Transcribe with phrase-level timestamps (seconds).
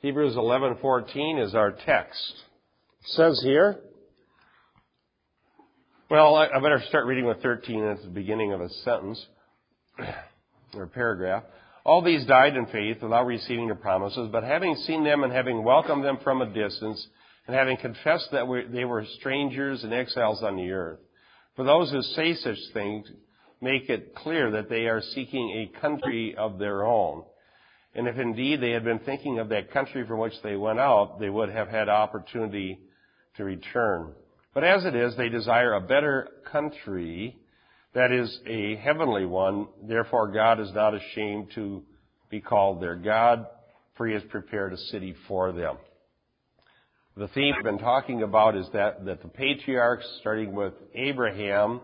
[0.00, 2.44] Hebrews 11:14 is our text.
[3.02, 3.80] It says here,
[6.08, 9.24] well, I better start reading with 13 at the beginning of a sentence
[10.74, 11.44] or paragraph.
[11.84, 15.62] All these died in faith without receiving the promises, but having seen them and having
[15.62, 17.06] welcomed them from a distance,
[17.46, 21.00] and having confessed that they were strangers and exiles on the earth.
[21.56, 23.06] For those who say such things
[23.60, 27.24] make it clear that they are seeking a country of their own.
[27.94, 31.18] And if indeed they had been thinking of that country from which they went out,
[31.18, 32.78] they would have had opportunity
[33.36, 34.12] to return.
[34.54, 37.36] But as it is, they desire a better country,
[37.94, 39.68] that is a heavenly one.
[39.82, 41.82] Therefore God is not ashamed to
[42.30, 43.46] be called their God,
[43.96, 45.76] for he has prepared a city for them.
[47.16, 51.80] The theme we've been talking about is that, that the patriarchs, starting with Abraham,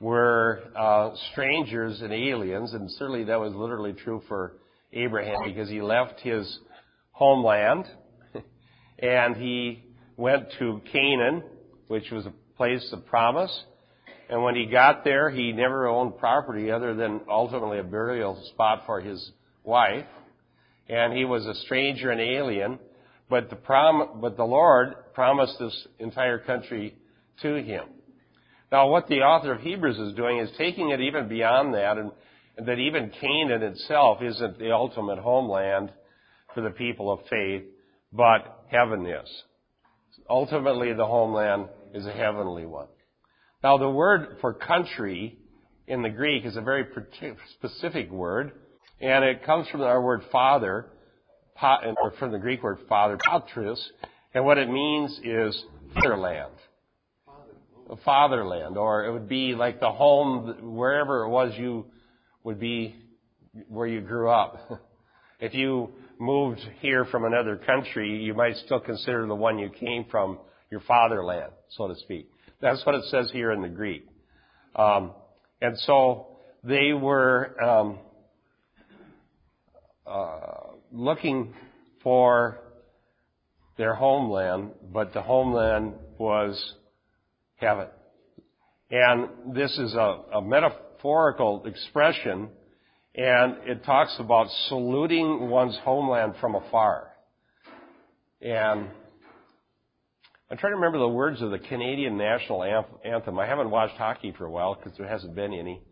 [0.00, 4.54] were uh, strangers and aliens, and certainly that was literally true for
[4.92, 6.58] Abraham because he left his
[7.12, 7.84] homeland
[8.98, 9.84] and he
[10.16, 11.42] went to Canaan,
[11.88, 13.64] which was a place of promise.
[14.28, 18.82] And when he got there, he never owned property other than ultimately a burial spot
[18.84, 19.32] for his
[19.64, 20.06] wife.
[20.88, 22.78] And he was a stranger and alien,
[23.30, 26.94] but the prom- but the Lord promised this entire country
[27.42, 27.84] to him.
[28.70, 32.10] Now, what the author of Hebrews is doing is taking it even beyond that, and,
[32.66, 35.92] that even Canaan itself isn't the ultimate homeland
[36.54, 37.62] for the people of faith,
[38.12, 39.28] but heaven is.
[40.28, 42.88] Ultimately, the homeland is a heavenly one.
[43.62, 45.38] Now, the word for country
[45.86, 46.86] in the Greek is a very
[47.54, 48.52] specific word,
[49.00, 50.86] and it comes from our word father,
[51.62, 53.90] or from the Greek word father, patris,
[54.34, 55.64] and what it means is
[55.94, 56.52] fatherland
[58.04, 61.86] fatherland, or it would be like the home, wherever it was you
[62.44, 62.94] would be
[63.68, 64.70] where you grew up.
[65.40, 70.04] if you moved here from another country, you might still consider the one you came
[70.10, 70.38] from
[70.70, 72.28] your fatherland, so to speak.
[72.60, 74.06] That's what it says here in the Greek.
[74.74, 75.12] Um,
[75.60, 77.98] and so they were um,
[80.06, 81.54] uh, looking
[82.02, 82.60] for
[83.76, 86.74] their homeland, but the homeland was
[87.56, 87.86] heaven.
[88.90, 90.42] And this is a, a
[90.98, 92.48] metaphorical expression,
[93.14, 97.08] and it talks about saluting one's homeland from afar.
[98.40, 98.88] And
[100.50, 102.64] I'm trying to remember the words of the Canadian national
[103.04, 103.38] anthem.
[103.38, 105.82] I haven't watched hockey for a while because there hasn't been any.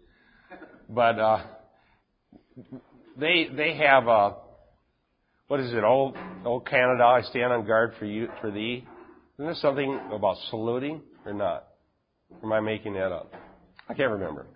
[0.88, 1.42] But uh,
[3.18, 4.36] they they have a
[5.48, 5.82] what is it?
[5.84, 8.86] Old old Canada, I stand on guard for you for thee.
[9.34, 11.02] Isn't there something about saluting?
[11.26, 11.66] or not?
[12.30, 13.32] Or am I making that up?
[13.88, 14.46] I can't remember.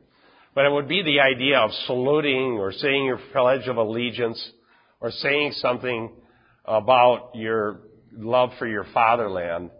[0.54, 4.50] But it would be the idea of saluting or saying your pledge of allegiance
[5.00, 6.10] or saying something
[6.64, 7.80] about your
[8.12, 9.70] love for your fatherland,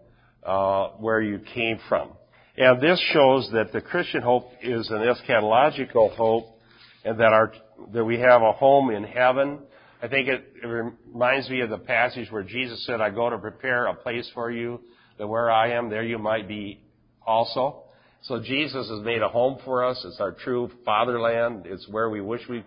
[0.45, 2.11] uh, where you came from.
[2.57, 6.59] And this shows that the Christian hope is an eschatological hope
[7.05, 7.53] and that our,
[7.93, 9.61] that we have a home in heaven.
[10.03, 13.39] I think it, it reminds me of the passage where Jesus said, I go to
[13.39, 14.81] prepare a place for you
[15.19, 16.81] that where I am, there you might be
[17.27, 17.85] also.
[18.23, 20.01] So Jesus has made a home for us.
[20.05, 21.65] It's our true fatherland.
[21.67, 22.65] It's where we wish we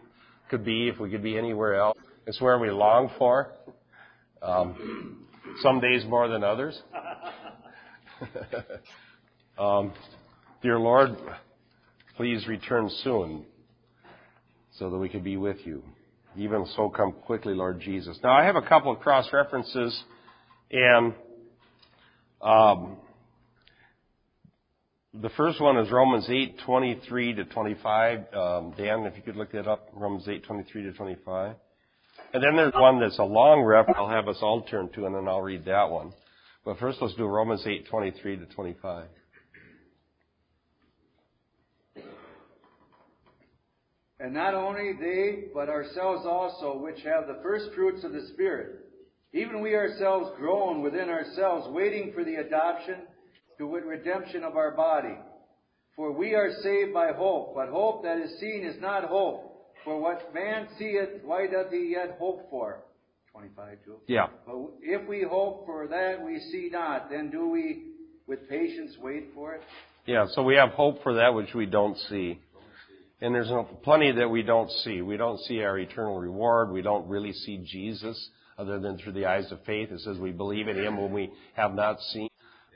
[0.50, 1.98] could be if we could be anywhere else.
[2.26, 3.52] It's where we long for.
[4.42, 5.28] Um,
[5.62, 6.82] some days more than others.
[9.58, 9.94] um,
[10.62, 11.16] dear Lord,
[12.18, 13.46] please return soon
[14.80, 15.84] so that we can be with you.
[16.36, 18.18] Even so, come quickly, Lord Jesus.
[18.24, 20.04] Now, I have a couple of cross references,
[20.72, 21.14] and
[22.42, 22.98] um,
[25.14, 28.34] the first one is Romans 8, 23 to 25.
[28.34, 31.56] Um, Dan, if you could look that up, Romans 8, 23 to 25.
[32.34, 35.14] And then there's one that's a long rep I'll have us all turn to, and
[35.14, 36.14] then I'll read that one.
[36.66, 39.08] But first, let's do Romans 8, 23 to 25.
[44.20, 48.80] And not only they, but ourselves also, which have the first fruits of the Spirit,
[49.32, 52.96] even we ourselves groan within ourselves, waiting for the adoption
[53.58, 55.16] to wit redemption of our body.
[55.96, 59.50] For we are saved by hope, but hope that is seen is not hope.
[59.84, 62.80] For what man seeth, why doth he yet hope for?
[63.32, 63.96] 25 too?
[64.08, 64.28] Yeah.
[64.46, 67.84] But if we hope for that we see not, then do we
[68.28, 69.62] with patience wait for it?
[70.06, 72.40] Yeah, so we have hope for that which we don't see.
[73.22, 73.52] And there's
[73.84, 75.02] plenty that we don't see.
[75.02, 76.72] We don't see our eternal reward.
[76.72, 79.92] We don't really see Jesus other than through the eyes of faith.
[79.92, 82.28] It says we believe in Him when we have not seen.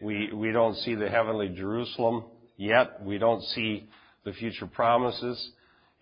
[0.01, 3.03] We, we don't see the heavenly Jerusalem yet.
[3.03, 3.89] We don't see
[4.25, 5.51] the future promises.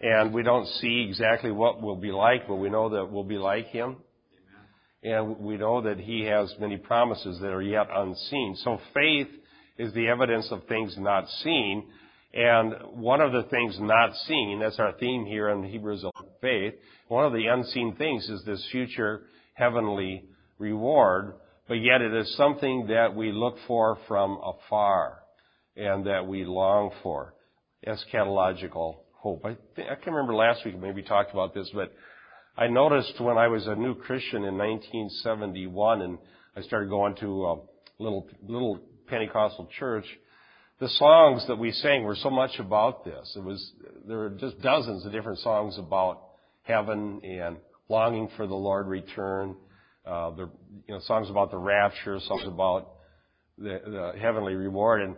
[0.02, 3.38] And we don't see exactly what we'll be like, but we know that we'll be
[3.38, 3.98] like Him.
[5.04, 8.58] And we know that He has many promises that are yet unseen.
[8.64, 9.28] So faith
[9.78, 11.88] is the evidence of things not seen.
[12.34, 16.12] And one of the things not seen, that's our theme here in Hebrews of
[16.42, 16.74] faith,
[17.08, 19.22] one of the unseen things is this future
[19.54, 20.26] heavenly
[20.60, 21.36] reward,
[21.68, 25.20] but yet it is something that we look for from afar
[25.76, 27.34] and that we long for.
[27.88, 29.46] Eschatological hope.
[29.46, 31.94] I, think, I can remember last week maybe talked about this, but
[32.58, 36.18] I noticed when I was a new Christian in 1971 and
[36.56, 37.56] I started going to a
[38.00, 40.06] little, little Pentecostal church,
[40.80, 43.34] the songs that we sang were so much about this.
[43.36, 43.72] It was,
[44.08, 46.22] there were just dozens of different songs about
[46.64, 47.58] heaven and
[47.90, 49.56] longing for the Lord return.
[50.06, 50.50] Uh, the,
[50.88, 52.92] you know, songs about the rapture, songs about
[53.57, 55.02] the, the heavenly reward.
[55.02, 55.16] And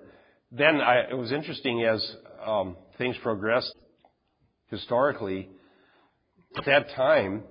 [0.52, 3.74] then I, it was interesting as um, things progressed
[4.70, 5.50] historically.
[6.58, 7.44] At that time,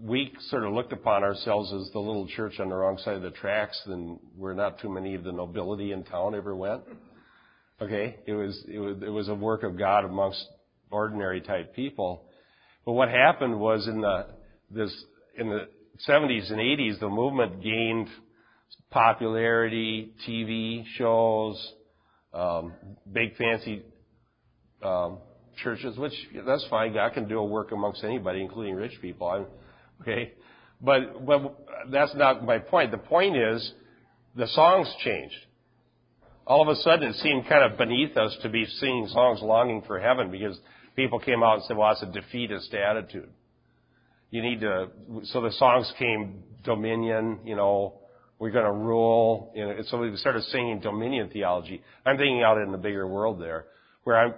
[0.00, 3.22] we sort of looked upon ourselves as the little church on the wrong side of
[3.22, 6.82] the tracks, and where not too many of the nobility in town ever went.
[7.80, 10.44] Okay, it was it was it was a work of God amongst
[10.90, 12.24] ordinary type people.
[12.84, 14.26] But what happened was in the
[14.70, 14.92] this
[15.38, 15.68] in the
[16.08, 18.08] 70s and 80s, the movement gained
[18.90, 21.72] popularity, TV shows,
[22.34, 22.72] um,
[23.10, 23.82] big fancy
[24.82, 25.18] um,
[25.62, 26.12] churches, which
[26.46, 26.94] that's fine.
[26.94, 29.28] God can do a work amongst anybody, including rich people.
[29.28, 29.46] I'm,
[30.00, 30.32] okay,
[30.80, 31.56] but but
[31.90, 32.90] that's not my point.
[32.90, 33.72] The point is
[34.34, 35.36] the songs changed.
[36.46, 39.82] All of a sudden, it seemed kind of beneath us to be singing songs longing
[39.86, 40.58] for heaven because
[40.96, 43.30] people came out and said, "Well, it's a defeatist attitude."
[44.32, 44.88] You need to.
[45.24, 47.40] So the songs came dominion.
[47.44, 48.00] You know,
[48.38, 49.52] we're going to rule.
[49.54, 51.82] You know, so we started singing dominion theology.
[52.04, 53.66] I'm thinking out in the bigger world there,
[54.04, 54.34] where I'm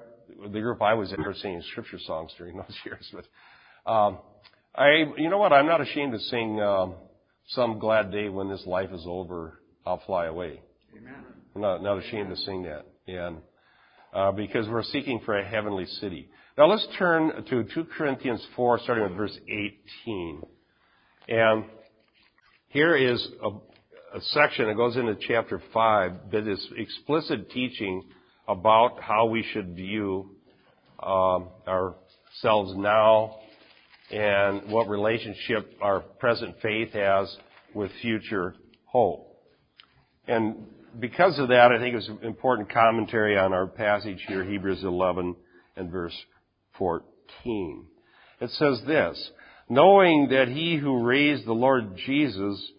[0.53, 3.09] the group I was in were singing scripture songs during those years.
[3.13, 4.19] But um,
[4.75, 5.53] I, you know what?
[5.53, 6.95] I'm not ashamed to sing um,
[7.51, 10.61] "Some Glad Day When This Life Is Over, I'll Fly Away."
[10.97, 11.15] Amen.
[11.55, 13.37] I'm not, not ashamed to sing that, and
[14.13, 16.29] uh, because we're seeking for a heavenly city.
[16.57, 20.41] Now let's turn to 2 Corinthians 4, starting with verse 18,
[21.27, 21.65] and
[22.69, 23.49] here is a,
[24.17, 28.05] a section that goes into chapter 5 that is explicit teaching
[28.47, 30.31] about how we should view
[31.03, 33.35] um, ourselves now
[34.13, 37.37] and what relationship our present faith has
[37.75, 38.55] with future
[38.85, 39.27] hope.
[40.29, 40.69] And
[41.01, 45.35] because of that, I think it's an important commentary on our passage here, Hebrews 11
[45.77, 46.15] and verse
[46.79, 47.87] 14.
[48.41, 49.31] It says this,
[49.69, 52.73] knowing that he who raised the Lord Jesus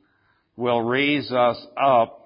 [0.55, 2.25] will raise us up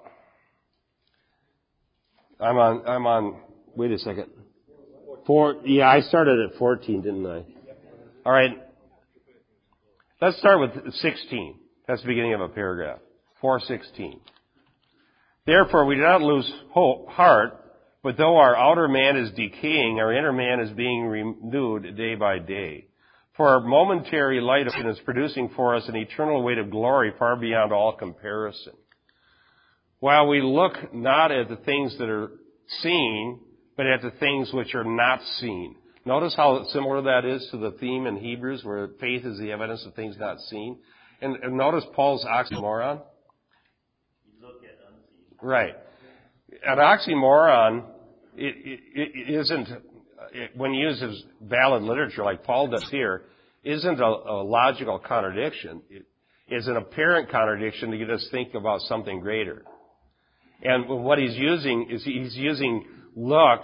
[2.40, 3.40] I'm on, I'm on,
[3.76, 4.26] wait a second.
[5.26, 7.44] Four, yeah, I started at 14, didn't I?
[8.26, 8.50] Alright.
[10.22, 11.58] Let's start with 16.
[11.86, 12.98] That's the beginning of a paragraph.
[13.40, 14.20] 416.
[15.46, 17.62] Therefore we do not lose hope, heart,
[18.02, 22.38] but though our outer man is decaying, our inner man is being renewed day by
[22.38, 22.86] day.
[23.36, 27.72] For our momentary light is producing for us an eternal weight of glory far beyond
[27.72, 28.74] all comparison.
[29.98, 32.32] While we look not at the things that are
[32.82, 33.40] seen,
[33.76, 35.76] but at the things which are not seen.
[36.06, 39.84] Notice how similar that is to the theme in Hebrews where faith is the evidence
[39.86, 40.78] of things not seen.
[41.20, 43.02] And, and notice Paul's oxymoron.
[45.42, 45.74] Right.
[46.66, 47.84] An oxymoron
[48.36, 49.68] it, it, it isn't,
[50.32, 53.22] it, when used as valid literature like Paul does here,
[53.64, 55.82] isn't a, a logical contradiction.
[55.90, 56.06] It
[56.48, 59.64] is an apparent contradiction to get us think about something greater.
[60.62, 63.62] And what he's using is he's using look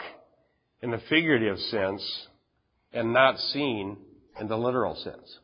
[0.83, 2.27] in the figurative sense
[2.93, 3.97] and not seen
[4.41, 5.39] in the literal sense.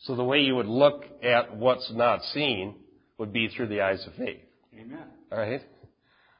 [0.00, 2.76] So the way you would look at what's not seen
[3.18, 4.42] would be through the eyes of faith.
[4.78, 5.04] Amen.
[5.32, 5.62] All right?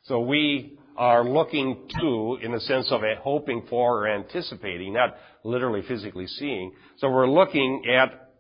[0.05, 5.83] So we are looking to, in the sense of hoping for or anticipating, not literally
[5.89, 6.73] physically seeing.
[6.99, 8.33] So we're looking at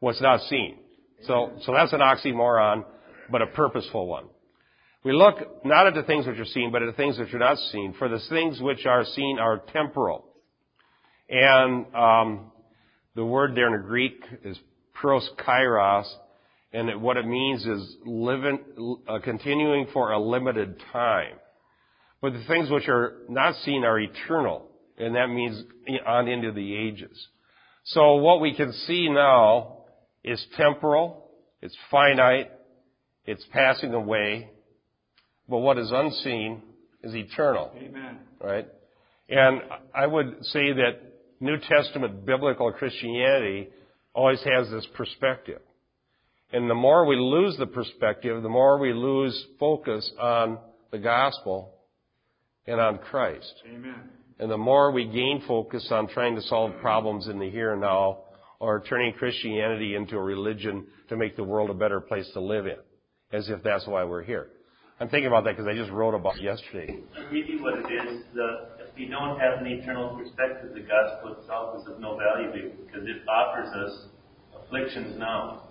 [0.00, 0.78] what's not seen.
[1.24, 2.84] So, so that's an oxymoron,
[3.30, 4.24] but a purposeful one.
[5.04, 7.38] We look not at the things which are seen, but at the things which are
[7.38, 7.94] not seen.
[7.98, 10.24] For the things which are seen are temporal.
[11.28, 12.52] And um,
[13.14, 14.58] the word there in the Greek is
[15.00, 16.06] proskairos,
[16.72, 21.34] and what it means is living, uh, continuing for a limited time.
[22.20, 25.62] But the things which are not seen are eternal, and that means
[26.06, 27.16] on into the ages.
[27.84, 29.78] So what we can see now
[30.24, 31.30] is temporal,
[31.62, 32.50] it's finite,
[33.24, 34.50] it's passing away,
[35.48, 36.62] but what is unseen
[37.02, 37.72] is eternal.
[37.76, 38.18] Amen.
[38.42, 38.66] Right?
[39.28, 39.62] And
[39.94, 41.00] I would say that
[41.40, 43.68] New Testament biblical Christianity
[44.12, 45.60] always has this perspective.
[46.52, 50.58] And the more we lose the perspective, the more we lose focus on
[50.90, 51.74] the gospel
[52.66, 53.52] and on Christ.
[53.66, 53.94] Amen.
[54.38, 57.80] And the more we gain focus on trying to solve problems in the here and
[57.80, 58.18] now
[58.60, 62.66] or turning Christianity into a religion to make the world a better place to live
[62.66, 62.76] in,
[63.32, 64.48] as if that's why we're here.
[65.00, 66.98] I'm thinking about that because I just wrote about it yesterday.
[67.30, 71.80] Maybe what it is, the, if we don't have an eternal perspective, the gospel itself
[71.80, 74.06] is of no value because it offers us
[74.56, 75.67] afflictions now.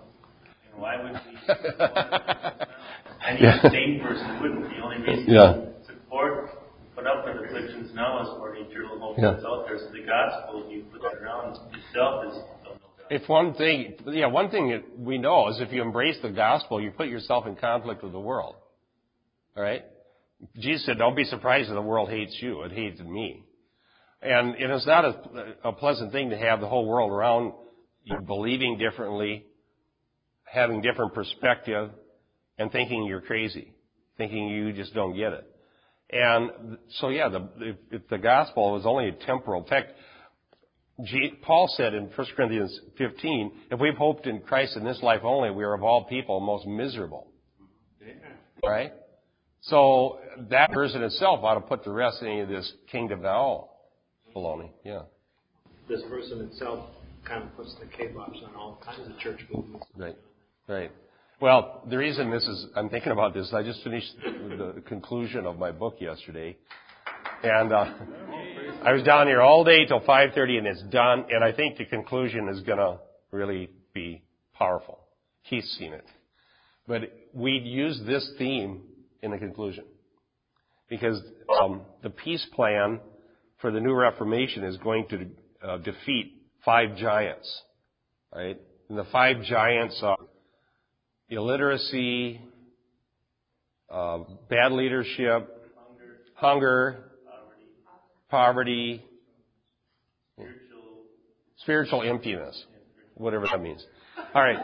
[0.78, 1.18] Why would we?
[3.28, 3.70] Any Yeah.
[3.70, 4.70] sane person wouldn't.
[4.70, 5.52] The only reason Yeah.
[5.52, 6.50] to support,
[6.94, 9.32] put up with afflictions now is for the eternal hope Yeah.
[9.32, 9.78] that's out there.
[9.78, 13.06] So the gospel, you put that around itself, is of no value.
[13.10, 16.80] If one thing, yeah, one thing that we know is if you embrace the gospel,
[16.80, 18.56] you put yourself in conflict with the world.
[19.56, 19.84] All right?
[20.56, 22.62] Jesus said, don't be surprised if the world hates you.
[22.62, 23.42] It hates me.
[24.22, 27.52] And, and it's not a, a pleasant thing to have the whole world around
[28.04, 29.44] you believing differently,
[30.50, 31.90] having different perspective,
[32.58, 33.72] and thinking you're crazy,
[34.16, 35.46] thinking you just don't get it.
[36.10, 39.62] And so, yeah, the, if, if the gospel is only a temporal.
[39.62, 39.92] In fact,
[41.42, 45.50] Paul said in 1 Corinthians 15, if we've hoped in Christ in this life only,
[45.50, 47.28] we are of all people most miserable.
[48.64, 48.92] Right?
[49.62, 50.18] So
[50.50, 53.68] that person itself ought to put to rest any of this kingdom now
[54.34, 54.70] baloney.
[54.84, 55.02] Yeah.
[55.88, 56.86] this person itself
[57.24, 59.86] kind of puts the kibosh on all kinds of church movements.
[59.96, 60.16] Right.
[60.68, 60.92] Right.
[61.40, 65.58] Well, the reason this is, I'm thinking about this, I just finished the, conclusion of
[65.58, 66.58] my book yesterday.
[67.42, 67.94] And, uh,
[68.84, 71.24] I was down here all day till 5.30 and it's done.
[71.30, 72.98] And I think the conclusion is gonna
[73.30, 74.22] really be
[74.52, 74.98] powerful.
[75.48, 76.04] Keith's seen it.
[76.86, 78.82] But we'd use this theme
[79.22, 79.84] in the conclusion.
[80.90, 81.22] Because,
[81.62, 83.00] um, the peace plan
[83.62, 85.30] for the new Reformation is going to
[85.66, 87.62] uh, defeat five giants.
[88.34, 88.60] Right?
[88.90, 90.17] And the five giants are
[91.30, 92.40] illiteracy,
[93.90, 94.18] uh,
[94.48, 95.70] bad leadership,
[96.34, 97.04] hunger,
[98.30, 99.02] poverty,
[101.58, 102.64] spiritual emptiness,
[103.14, 103.84] whatever that means.
[104.34, 104.58] All right.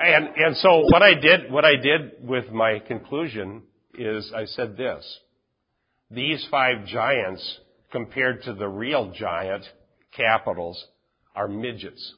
[0.00, 3.62] And, and so what I did, what I did with my conclusion
[3.94, 5.18] is I said this.
[6.10, 7.58] These five giants
[7.90, 9.64] compared to the real giant
[10.16, 10.82] capitals
[11.34, 12.14] are midgets.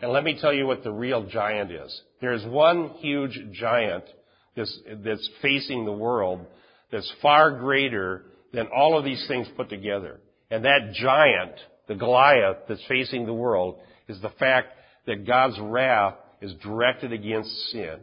[0.00, 2.02] And let me tell you what the real giant is.
[2.22, 4.04] There's one huge giant
[4.56, 6.46] that's, that's facing the world
[6.92, 10.20] that's far greater than all of these things put together.
[10.48, 11.54] And that giant,
[11.88, 14.68] the Goliath that's facing the world, is the fact
[15.06, 17.96] that God's wrath is directed against sin.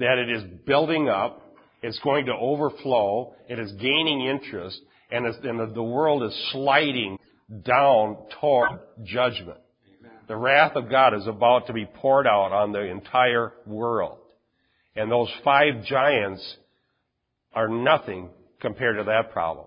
[0.00, 1.42] That it is building up,
[1.82, 4.80] it's going to overflow, it is gaining interest,
[5.12, 7.18] and, and the world is sliding
[7.64, 9.58] down toward judgment.
[10.28, 14.18] The wrath of God is about to be poured out on the entire world.
[14.96, 16.56] And those five giants
[17.52, 18.30] are nothing
[18.60, 19.66] compared to that problem.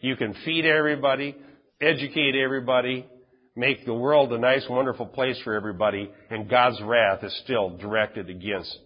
[0.00, 1.36] You can feed everybody,
[1.80, 3.06] educate everybody,
[3.54, 8.28] make the world a nice, wonderful place for everybody, and God's wrath is still directed
[8.28, 8.76] against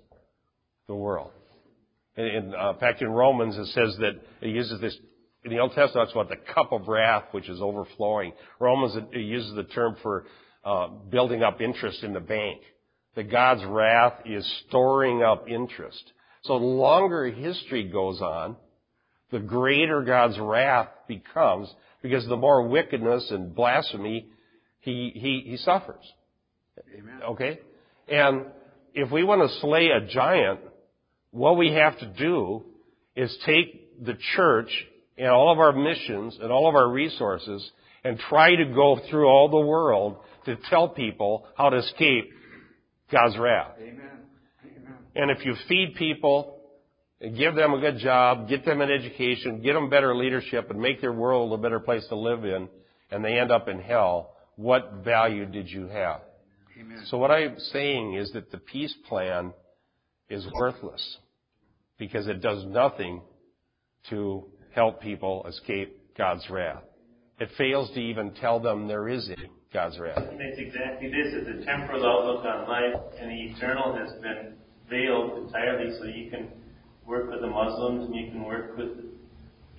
[0.86, 1.30] the world.
[2.16, 4.96] In, in, fact, in Romans it says that it uses this,
[5.44, 8.32] in the Old Testament, it's about the cup of wrath which is overflowing.
[8.60, 10.24] Romans, it uses the term for
[10.66, 12.60] uh, building up interest in the bank.
[13.14, 16.12] That God's wrath is storing up interest.
[16.42, 18.56] So the longer history goes on,
[19.30, 24.28] the greater God's wrath becomes because the more wickedness and blasphemy
[24.80, 26.04] he, he, he suffers.
[26.96, 27.20] Amen.
[27.30, 27.58] Okay?
[28.08, 28.46] And
[28.94, 30.60] if we want to slay a giant,
[31.30, 32.64] what we have to do
[33.14, 34.70] is take the church
[35.16, 37.68] and all of our missions and all of our resources
[38.04, 42.30] and try to go through all the world to tell people how to escape
[43.12, 43.72] God's wrath.
[43.78, 44.00] Amen.
[44.64, 44.94] Amen.
[45.14, 46.60] And if you feed people
[47.20, 50.80] and give them a good job, get them an education, get them better leadership, and
[50.80, 52.68] make their world a better place to live in,
[53.10, 56.22] and they end up in hell, what value did you have?
[56.78, 57.04] Amen.
[57.06, 59.52] So what I'm saying is that the peace plan
[60.28, 61.18] is worthless
[61.98, 63.22] because it does nothing
[64.10, 66.82] to help people escape God's wrath.
[67.38, 70.18] It fails to even tell them there is any God's wrath.
[70.18, 71.32] And it's exactly this.
[71.32, 74.54] It's a temporal outlook on life, and the eternal has been
[74.88, 76.48] veiled entirely so you can
[77.06, 78.90] work with the Muslims and you can work with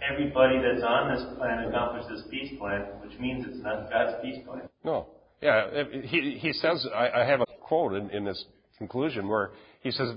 [0.08, 4.38] everybody that's on this planet accomplish this peace plan, which means it's not God's peace
[4.46, 4.68] plan.
[4.84, 5.08] No.
[5.42, 8.44] Yeah, he, he says, I, I have a quote in, in this
[8.78, 9.52] conclusion where
[9.82, 10.10] he says,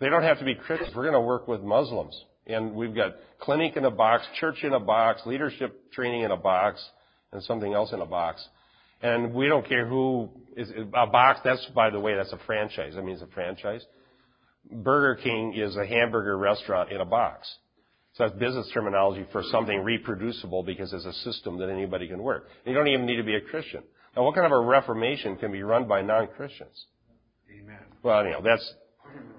[0.00, 0.94] they don't have to be Christians.
[0.94, 2.16] We're going to work with Muslims.
[2.46, 6.36] And we've got clinic in a box, church in a box, leadership training in a
[6.36, 6.82] box,
[7.32, 8.46] and something else in a box.
[9.02, 11.40] And we don't care who is a box.
[11.44, 12.94] That's by the way, that's a franchise.
[12.96, 13.84] That means a franchise.
[14.70, 17.48] Burger King is a hamburger restaurant in a box.
[18.14, 22.48] So that's business terminology for something reproducible because it's a system that anybody can work.
[22.64, 23.82] You don't even need to be a Christian.
[24.16, 26.86] Now, what kind of a reformation can be run by non-Christians?
[27.48, 27.78] Amen.
[28.02, 28.74] Well, anyhow, that's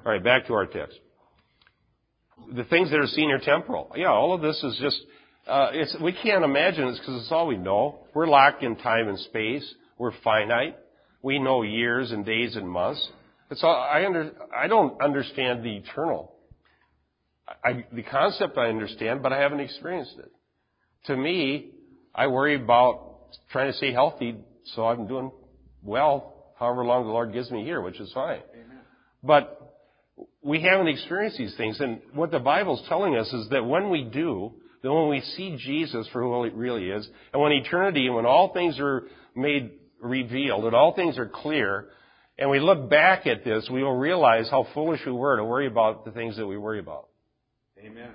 [0.05, 0.23] all right.
[0.23, 0.97] Back to our text.
[2.55, 3.91] The things that are seen are temporal.
[3.95, 4.97] Yeah, all of this is just.
[5.49, 8.01] Uh, it's we can't imagine it's because it's all we know.
[8.13, 9.73] We're locked in time and space.
[9.97, 10.77] We're finite.
[11.23, 13.09] We know years and days and months.
[13.49, 16.31] It's all, I under, I don't understand the eternal.
[17.63, 20.31] I, the concept I understand, but I haven't experienced it.
[21.05, 21.71] To me,
[22.13, 24.35] I worry about trying to stay healthy,
[24.75, 25.31] so I'm doing
[25.83, 28.41] well, however long the Lord gives me here, which is fine.
[28.53, 28.79] Amen.
[29.23, 29.55] But
[30.43, 34.03] we haven't experienced these things, and what the Bible's telling us is that when we
[34.03, 38.15] do, then when we see Jesus for who he really is, and when eternity, and
[38.15, 39.03] when all things are
[39.35, 39.71] made
[40.01, 41.87] revealed, and all things are clear,
[42.37, 45.67] and we look back at this, we will realize how foolish we were to worry
[45.67, 47.09] about the things that we worry about.
[47.77, 48.11] Amen.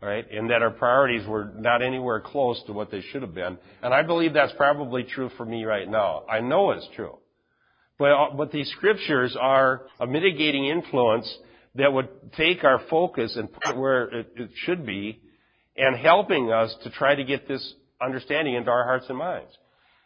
[0.00, 0.30] Right?
[0.30, 3.58] And that our priorities were not anywhere close to what they should have been.
[3.82, 6.22] And I believe that's probably true for me right now.
[6.30, 7.18] I know it's true.
[7.98, 11.34] But, uh, but these scriptures are a mitigating influence
[11.74, 15.20] that would take our focus and put it where it, it should be
[15.76, 19.50] and helping us to try to get this understanding into our hearts and minds.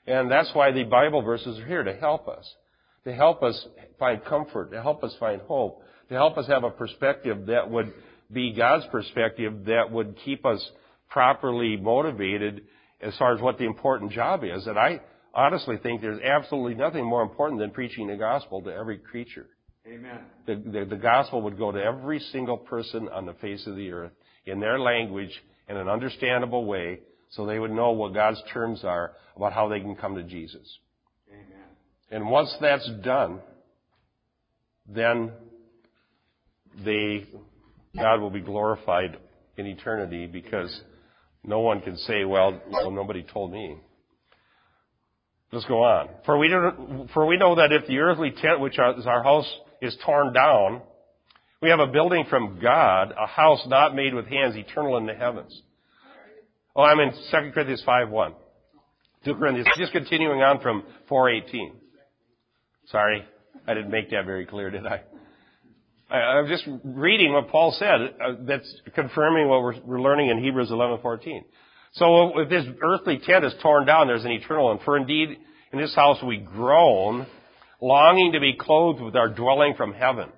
[0.07, 2.49] And that's why the Bible verses are here to help us.
[3.05, 3.67] To help us
[3.99, 7.93] find comfort, to help us find hope, to help us have a perspective that would
[8.31, 10.71] be God's perspective that would keep us
[11.09, 12.63] properly motivated
[13.01, 14.67] as far as what the important job is.
[14.67, 15.01] And I
[15.35, 19.47] honestly think there's absolutely nothing more important than preaching the gospel to every creature.
[19.87, 20.21] Amen.
[20.47, 23.91] The, the, the gospel would go to every single person on the face of the
[23.93, 24.13] earth
[24.47, 25.33] in their language
[25.71, 27.01] in an understandable way
[27.31, 30.79] so they would know what God's terms are about how they can come to Jesus.
[31.31, 31.65] Amen.
[32.11, 33.41] And once that's done,
[34.89, 35.31] then
[36.85, 37.25] they
[37.97, 39.17] God will be glorified
[39.57, 40.81] in eternity because
[41.45, 43.77] no one can say, well, well nobody told me.
[45.53, 46.09] Let's go on.
[46.25, 46.49] For we,
[47.13, 50.83] for we know that if the earthly tent, which is our house, is torn down,
[51.61, 55.15] we have a building from God, a house not made with hands, eternal in the
[55.15, 55.61] heavens.
[56.77, 58.35] Oh, I'm in 2 Corinthians 5 1.
[59.25, 61.75] 2 Corinthians, just continuing on from 418.
[62.87, 63.25] Sorry,
[63.67, 65.03] I didn't make that very clear, did I?
[66.15, 68.01] I'm just reading what Paul said.
[68.21, 71.45] Uh, that's confirming what we're, we're learning in Hebrews 11:14.
[71.93, 74.79] So if this earthly tent is torn down, there's an eternal one.
[74.85, 75.39] For indeed,
[75.73, 77.27] in this house we groan,
[77.81, 80.31] longing to be clothed with our dwelling from heaven.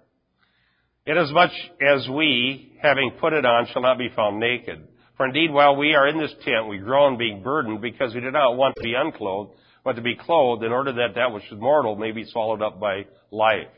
[1.06, 4.86] Inasmuch as we, having put it on, shall not be found naked.
[5.22, 8.32] For indeed, while we are in this tent, we groan being burdened because we do
[8.32, 9.52] not want to be unclothed,
[9.85, 12.80] but to be clothed in order that that which is mortal may be swallowed up
[12.80, 13.68] by life.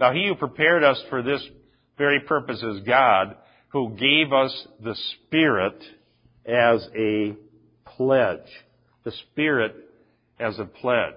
[0.00, 1.46] Now he who prepared us for this
[1.98, 3.36] very purpose is God,
[3.68, 4.96] who gave us the
[5.26, 5.78] Spirit
[6.46, 7.36] as a
[7.84, 8.48] pledge.
[9.04, 9.76] The Spirit
[10.40, 11.12] as a pledge.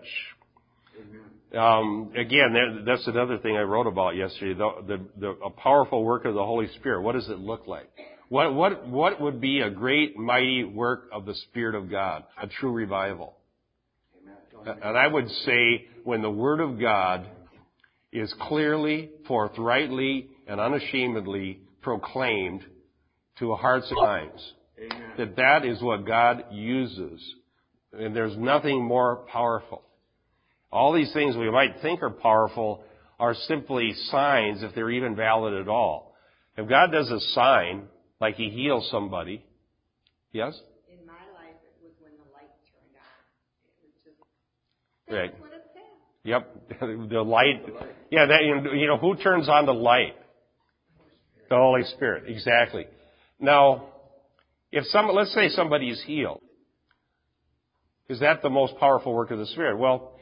[1.57, 4.53] Um, again, that's another thing I wrote about yesterday.
[4.53, 7.03] The, the, the, a powerful work of the Holy Spirit.
[7.03, 7.89] What does it look like?
[8.31, 12.23] What, what, what would be a great, mighty work of the Spirit of God?
[12.41, 13.35] A true revival.
[14.63, 14.77] Amen.
[14.81, 17.27] And I would say when the Word of God
[18.13, 22.63] is clearly, forthrightly, and unashamedly proclaimed
[23.39, 24.53] to hearts and minds.
[24.79, 25.11] Amen.
[25.17, 27.21] That that is what God uses.
[27.91, 29.81] And there's nothing more powerful.
[30.71, 32.85] All these things we might think are powerful
[33.19, 36.15] are simply signs if they're even valid at all.
[36.55, 37.87] If God does a sign,
[38.21, 39.43] like He heals somebody,
[40.31, 40.57] yes?
[40.87, 43.17] In my life, it was when the light turned on.
[43.65, 44.19] It was just,
[45.11, 45.33] right.
[46.23, 46.69] Yep.
[47.09, 47.65] the light.
[48.11, 50.15] Yeah, that, you know, who turns on the light?
[51.49, 52.25] The Holy Spirit.
[52.27, 52.85] Exactly.
[53.39, 53.87] Now,
[54.71, 56.41] if some, let's say somebody is healed.
[58.07, 59.77] Is that the most powerful work of the Spirit?
[59.77, 60.13] Well,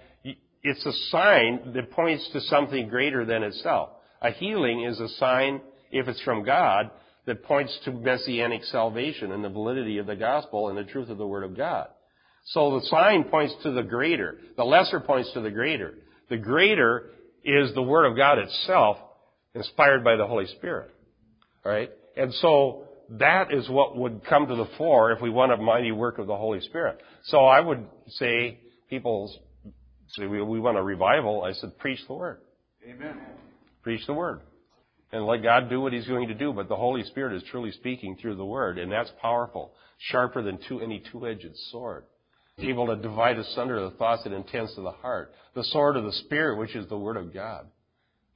[0.64, 3.90] it's a sign that points to something greater than itself.
[4.22, 6.92] A healing is a sign, if it's from God,
[7.26, 11.18] that points to messianic salvation and the validity of the gospel and the truth of
[11.18, 11.88] the Word of God.
[12.46, 14.38] So the sign points to the greater.
[14.58, 15.94] The lesser points to the greater.
[16.30, 17.12] The greater
[17.44, 18.98] is the Word of God itself,
[19.54, 20.92] inspired by the Holy Spirit.
[21.66, 21.92] Alright?
[22.18, 25.92] And so that is what would come to the fore if we want a mighty
[25.92, 27.02] work of the Holy Spirit.
[27.26, 29.34] So I would say, people
[30.10, 31.44] say, we, we want a revival.
[31.44, 32.40] I said, preach the Word.
[32.88, 33.20] Amen.
[33.84, 34.42] Preach the Word.
[35.12, 37.72] And let God do what He's going to do, but the Holy Spirit is truly
[37.72, 39.74] speaking through the Word, and that's powerful.
[39.98, 42.04] Sharper than two, any two-edged sword.
[42.60, 45.34] able to divide asunder the thoughts and intents of the heart.
[45.56, 47.68] The sword of the Spirit, which is the Word of God.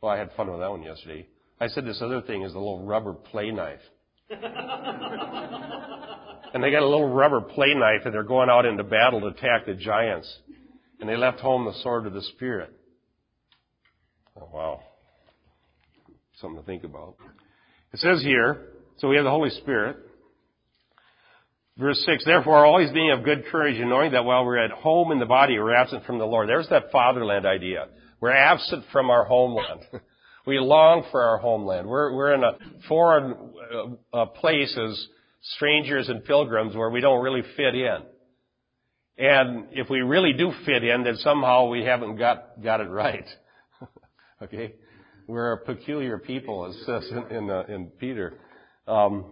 [0.01, 1.27] Well, I had fun with that one yesterday.
[1.59, 3.79] I said this other thing is a little rubber play knife.
[4.29, 4.41] and
[6.61, 9.65] they got a little rubber play knife and they're going out into battle to attack
[9.65, 10.39] the giants.
[10.99, 12.73] And they left home the sword of the Spirit.
[14.35, 14.81] Oh, wow.
[16.41, 17.15] Something to think about.
[17.93, 18.61] It says here,
[18.97, 19.97] so we have the Holy Spirit.
[21.77, 25.11] Verse 6, therefore always being of good courage and knowing that while we're at home
[25.11, 26.47] in the body, we're absent from the Lord.
[26.47, 27.87] There's that fatherland idea.
[28.19, 29.81] We're absent from our homeland.
[30.45, 31.87] we long for our homeland.
[31.87, 33.33] We're, we're in a foreign
[34.13, 35.07] uh, uh, place as
[35.55, 37.97] strangers and pilgrims where we don't really fit in.
[39.17, 43.27] And if we really do fit in, then somehow we haven't got, got it right.
[44.43, 44.75] okay?
[45.27, 48.33] We're a peculiar people, it says in, in, uh, in Peter.
[48.87, 49.31] Um,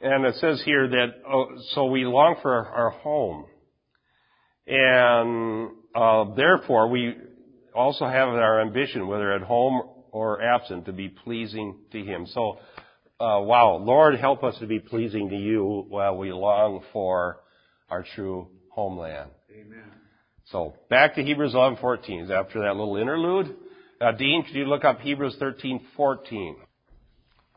[0.00, 3.46] and it says here that, oh, so we long for our, home.
[4.66, 7.16] And uh, therefore, we
[7.74, 12.26] also have our ambition, whether at home or absent, to be pleasing to Him.
[12.26, 12.58] So,
[13.18, 17.40] uh, wow, Lord, help us to be pleasing to you while we long for
[17.90, 19.30] our true homeland.
[19.50, 19.84] Amen.
[20.46, 22.30] So, back to Hebrews 11:14.
[22.30, 23.56] After that little interlude,
[24.02, 26.56] uh, Dean, could you look up Hebrews 13:14?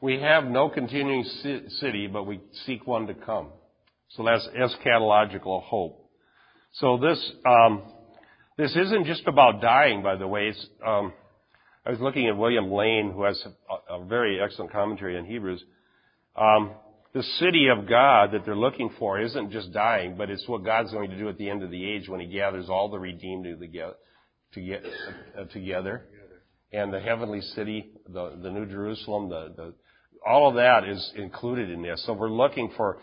[0.02, 3.48] We have no continuing city, but we seek one to come.
[4.10, 6.10] So that's eschatological hope.
[6.74, 7.84] So this um,
[8.58, 10.54] this isn't just about dying, by the way.
[10.86, 11.14] Um,
[11.86, 13.44] I was looking at William Lane, who has
[13.90, 15.64] a, a very excellent commentary on Hebrews.
[16.36, 16.72] Um,
[17.14, 20.92] the city of God that they're looking for isn't just dying, but it's what God's
[20.92, 23.46] going to do at the end of the age when He gathers all the redeemed
[23.60, 23.96] together.
[25.38, 26.06] Uh, together.
[26.72, 29.74] And the heavenly city, the, the New Jerusalem, the, the
[30.26, 32.04] all of that is included in this.
[32.06, 32.98] So we're looking for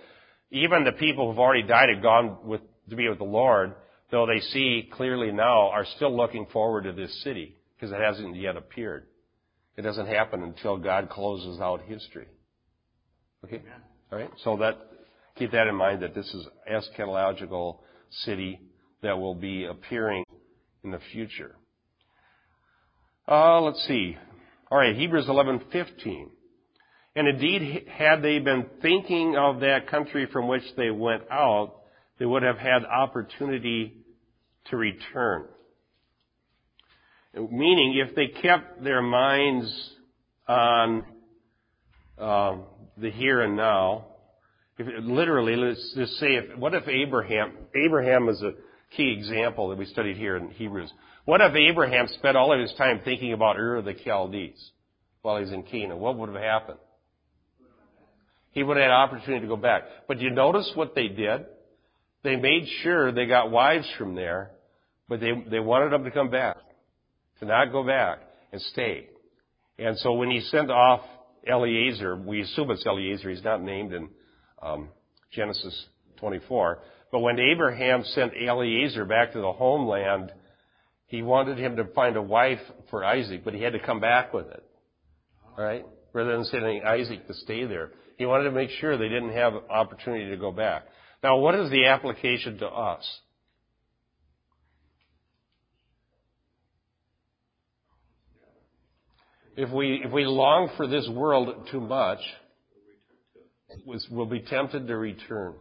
[0.51, 3.75] even the people who've already died and gone with, to be with the Lord,
[4.11, 8.37] though they see clearly now, are still looking forward to this city because it hasn't
[8.37, 9.07] yet appeared.
[9.77, 12.27] It doesn't happen until God closes out history.
[13.45, 13.63] Okay?
[14.11, 14.31] All right?
[14.45, 14.79] So that,
[15.37, 17.79] keep that in mind that this is eschatological
[18.25, 18.61] city
[19.03, 20.25] that will be appearing
[20.85, 21.57] in the future.
[23.29, 24.17] Uh, let's see.
[24.71, 26.31] All right, Hebrews 11:15.
[27.15, 31.75] And indeed, had they been thinking of that country from which they went out,
[32.19, 33.99] they would have had opportunity
[34.67, 35.47] to return.
[37.35, 39.91] Meaning, if they kept their minds
[40.49, 41.05] on
[42.19, 42.57] uh,
[42.97, 44.07] the here and now,
[44.79, 48.53] if literally, let's just say, if, what if Abraham, Abraham is a
[48.97, 50.93] key example that we studied here in Hebrews.
[51.25, 54.71] What if Abraham spent all of his time thinking about Ur of the Chaldees
[55.23, 55.99] while he's in Canaan?
[55.99, 56.79] What would have happened?
[58.53, 59.83] he would have had an opportunity to go back.
[60.07, 61.47] But you notice what they did?
[62.23, 64.53] They made sure they got wives from there,
[65.09, 66.57] but they, they wanted them to come back,
[67.41, 68.19] to not go back
[68.53, 69.09] and stay.
[69.79, 71.01] And so when he sent off
[71.51, 74.09] Eliezer, we assume it's Eliezer, he's not named in
[74.63, 74.91] um,
[75.33, 75.87] Genesis
[76.19, 76.79] 24.
[77.13, 80.33] But when Abraham sent Eliezer back to the homeland,
[81.07, 84.33] he wanted him to find a wife for Isaac, but he had to come back
[84.33, 84.65] with it.
[85.57, 85.85] Right?
[86.15, 87.91] Rather than sending Isaac to stay there.
[88.17, 90.85] He wanted to make sure they didn't have opportunity to go back.
[91.23, 93.21] Now, what is the application to us?
[99.55, 102.21] If we, if we long for this world too much,
[104.11, 105.55] we'll be tempted to return.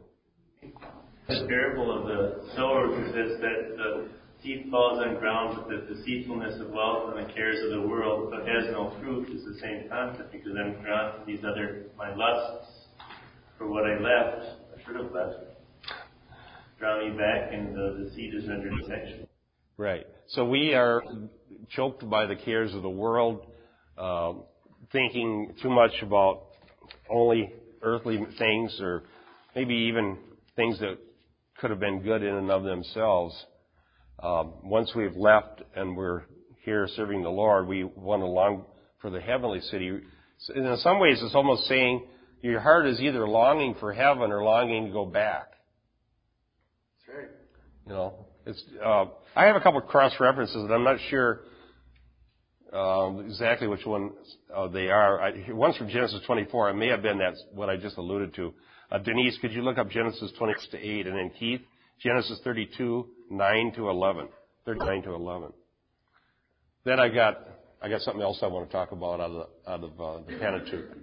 [1.31, 4.09] The parable of the sower says that the
[4.43, 8.31] seed falls on ground with the deceitfulness of wealth and the cares of the world,
[8.31, 12.13] but has no fruit, is the same concept because I'm drawn to these other, my
[12.13, 12.67] lusts
[13.57, 15.35] for what I left, I should have left.
[16.79, 19.25] Draw me back and the, the seed is under detection.
[19.77, 20.05] Right.
[20.27, 21.01] So we are
[21.69, 23.45] choked by the cares of the world,
[23.97, 24.33] uh,
[24.91, 26.47] thinking too much about
[27.09, 29.03] only earthly things or
[29.55, 30.17] maybe even
[30.57, 30.97] things that
[31.61, 33.45] could have been good in and of themselves
[34.21, 36.23] um, once we've left and we're
[36.63, 38.65] here serving the Lord, we want to long
[38.99, 39.87] for the heavenly city.
[40.55, 42.05] In some ways, it's almost saying
[42.41, 45.47] your heart is either longing for heaven or longing to go back.
[47.07, 47.29] That's right.
[47.87, 48.63] You know, it's.
[48.83, 51.41] Uh, I have a couple of cross references, and I'm not sure
[52.73, 54.11] um, exactly which one
[54.55, 55.19] uh, they are.
[55.19, 56.71] I, one's from Genesis 24.
[56.71, 58.53] It may have been that's what I just alluded to.
[58.91, 61.61] Uh, Denise, could you look up Genesis 26 to 8, and then Keith,
[62.01, 64.27] Genesis 32, 9 to 11.
[64.65, 65.53] 39 to 11.
[66.83, 67.37] Then I got,
[67.81, 70.37] I got something else I want to talk about out of out of uh, the
[70.37, 70.97] Pentateuch.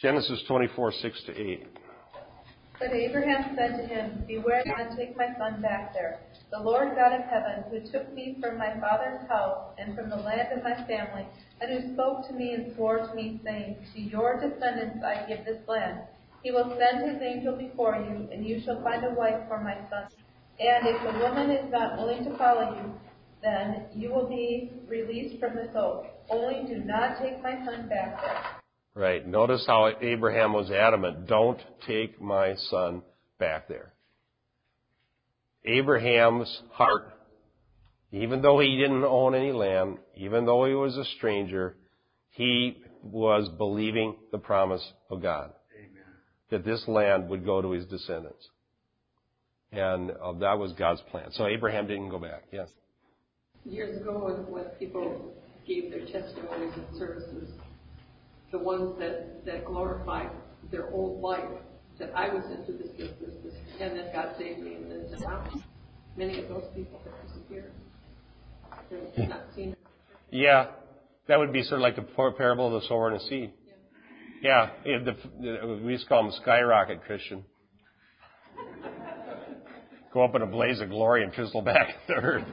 [0.00, 1.66] Genesis 24, 6 to 8.
[2.78, 6.20] But Abraham said to him, Beware not to take my son back there.
[6.52, 10.16] The Lord God of heaven, who took me from my father's house and from the
[10.16, 11.26] land of my family,
[11.60, 15.44] and who spoke to me and swore to me, saying, To your descendants I give
[15.44, 16.02] this land.
[16.48, 19.74] He will send his angel before you, and you shall find a wife for my
[19.90, 20.08] son.
[20.58, 22.94] And if the woman is not willing to follow you,
[23.42, 26.06] then you will be released from this oath.
[26.30, 28.44] Only do not take my son back there.
[28.94, 29.28] Right.
[29.28, 31.26] Notice how Abraham was adamant.
[31.26, 33.02] Don't take my son
[33.38, 33.92] back there.
[35.66, 37.12] Abraham's heart,
[38.10, 41.76] even though he didn't own any land, even though he was a stranger,
[42.30, 45.52] he was believing the promise of God.
[46.50, 48.48] That this land would go to his descendants.
[49.70, 51.30] And uh, that was God's plan.
[51.32, 52.44] So Abraham didn't go back.
[52.50, 52.68] Yes.
[53.64, 55.34] Years ago, when, when people
[55.66, 57.50] gave their testimonies and services,
[58.50, 60.30] the ones that, that glorified
[60.70, 61.44] their old life,
[61.98, 65.06] that I was into this, this, this, this, and then God saved me, and then
[65.10, 65.44] said, now,
[66.16, 67.72] many of those people have disappeared.
[68.90, 69.76] They're not seen.
[70.30, 70.68] Yeah.
[71.26, 73.52] That would be sort of like the parable of the sower and the seed.
[74.42, 74.70] Yeah.
[74.84, 77.44] yeah the, the, we used to call them skyrocket Christian.
[80.12, 82.46] Go up in a blaze of glory and fizzle back to earth.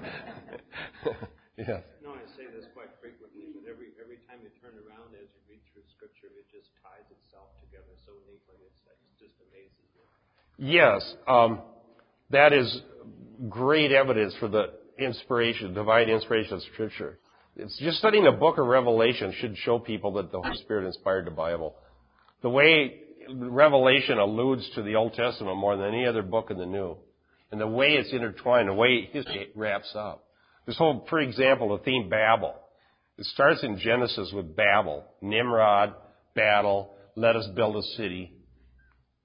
[1.58, 1.80] yeah.
[2.04, 5.42] No, I say this quite frequently, but every every time you turn around as you
[5.48, 8.60] read through Scripture, it just ties itself together so neatly.
[8.68, 10.04] It's, it just amazes me.
[10.60, 11.64] Yes, um,
[12.32, 12.82] that is
[13.48, 17.20] great evidence for the inspiration, divine inspiration of Scripture.
[17.58, 21.26] It's just studying the book of Revelation should show people that the Holy Spirit inspired
[21.26, 21.76] the Bible.
[22.42, 23.00] The way
[23.34, 26.98] Revelation alludes to the Old Testament more than any other book in the New,
[27.52, 30.26] and the way it's intertwined, the way history wraps up.
[30.66, 32.56] This whole, for example, the theme Babel.
[33.18, 35.94] It starts in Genesis with Babel, Nimrod,
[36.36, 38.34] battle, let us build a city,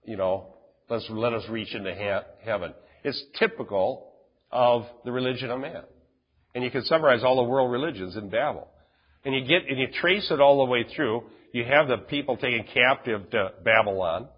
[0.04, 0.54] you know,
[0.88, 2.72] let's, let us reach into he- heaven.
[3.02, 4.12] It's typical
[4.52, 5.82] of the religion of man.
[6.54, 8.68] And you can summarize all the world religions in Babel.
[9.24, 11.24] And you get, and you trace it all the way through.
[11.52, 14.28] You have the people taken captive to Babylon.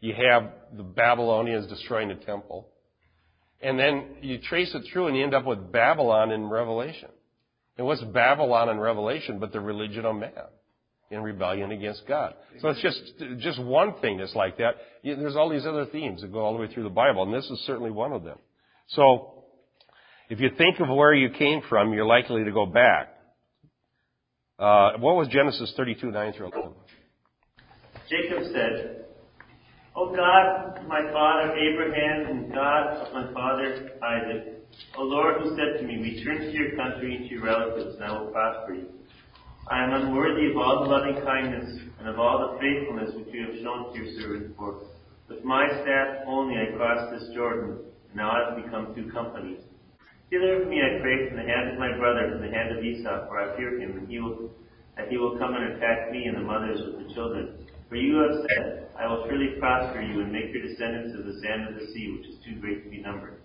[0.00, 2.68] You have the Babylonians destroying the temple.
[3.62, 7.10] And then you trace it through and you end up with Babylon in Revelation.
[7.76, 10.32] And what's Babylon in Revelation but the religion of man
[11.10, 12.34] in rebellion against God?
[12.60, 13.00] So it's just,
[13.38, 14.76] just one thing that's like that.
[15.02, 17.48] There's all these other themes that go all the way through the Bible, and this
[17.50, 18.38] is certainly one of them.
[18.88, 19.39] So,
[20.30, 23.08] if you think of where you came from, you're likely to go back.
[24.60, 26.72] Uh, what was Genesis 32, 9 through 11?
[28.08, 29.06] Jacob said,
[29.96, 34.62] O God, my father Abraham, and God of my father Isaac,
[34.96, 38.04] O Lord, who said to me, Return to your country and to your relatives, and
[38.04, 38.86] I will prosper you.
[39.68, 43.46] I am unworthy of all the loving kindness and of all the faithfulness which you
[43.46, 44.82] have shown to your servant, for
[45.28, 49.58] with my staff only I crossed this Jordan, and now I have become two companies.
[50.30, 53.26] Deliver me, I pray, from the hand of my brother, from the hand of Esau,
[53.26, 54.50] for I fear him, and he will,
[54.96, 57.66] that he will come and attack me and the mothers of the children.
[57.88, 61.40] For you have said, I will surely prosper you and make your descendants as the
[61.42, 63.40] sand of the sea, which is too great to be numbered.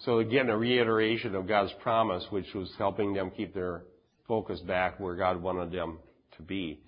[0.00, 3.84] So again, a reiteration of God's promise, which was helping them keep their
[4.28, 5.98] focus back where God wanted them
[6.36, 6.80] to be.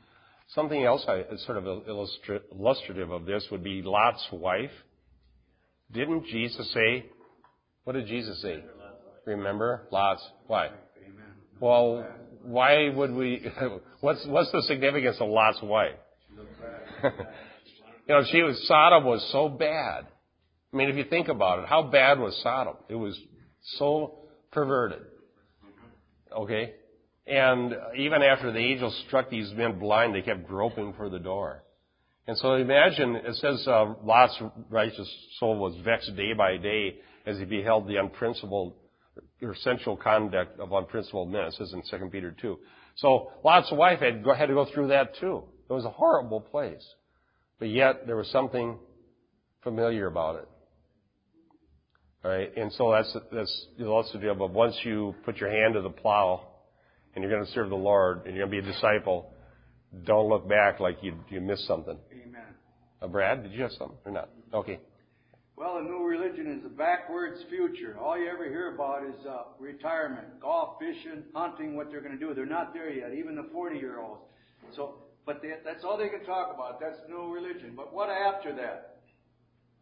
[0.49, 4.73] Something else I, sort of illustrative of this would be Lot's wife.
[5.91, 7.07] Didn't Jesus say,
[7.85, 8.63] what did Jesus say?
[9.27, 9.87] Remember?
[9.91, 10.73] Lot's wife.
[11.61, 12.07] Well,
[12.43, 13.47] why would we,
[14.01, 15.97] what's, what's the significance of Lot's wife?
[17.03, 17.11] you
[18.09, 20.07] know, she was, Sodom was so bad.
[20.73, 22.77] I mean, if you think about it, how bad was Sodom?
[22.89, 23.19] It was
[23.79, 24.19] so
[24.51, 25.03] perverted.
[26.37, 26.75] Okay?
[27.27, 31.63] And even after the angel struck these men blind, they kept groping for the door.
[32.27, 34.39] And so imagine, it says uh, Lot's
[34.71, 38.75] righteous soul was vexed day by day as he beheld the unprincipled
[39.45, 41.43] or sensual conduct of unprincipled men.
[41.43, 42.59] It says in 2 Peter 2.
[42.97, 45.45] So Lot's wife had, had to go through that too.
[45.69, 46.85] It was a horrible place.
[47.59, 48.79] But yet there was something
[49.63, 50.49] familiar about it.
[52.25, 52.57] All right?
[52.57, 56.47] And so that's, that's illustrative of once you put your hand to the plow
[57.15, 59.31] and you're going to serve the Lord and you're going to be a disciple,
[60.05, 61.99] don't look back like you, you missed something.
[62.13, 62.43] Amen.
[63.01, 64.31] Uh, Brad, did you have something or not?
[64.53, 64.81] Okay.
[65.57, 67.97] Well, a new religion is a backwards future.
[68.01, 72.19] All you ever hear about is uh, retirement, golf, fishing, hunting, what they're going to
[72.19, 72.35] do.
[72.35, 74.23] They're not there yet, even the 40 year olds.
[74.75, 76.81] So, but they, that's all they can talk about.
[76.81, 77.75] That's new religion.
[77.77, 79.03] But what after that?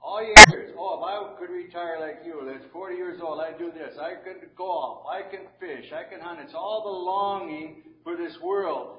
[0.02, 3.40] All you hear is, oh, if I could retire like you, that's 40 years old,
[3.40, 3.96] I'd do this.
[3.98, 6.40] I can golf, I can fish, I can hunt.
[6.42, 8.98] It's all the longing for this world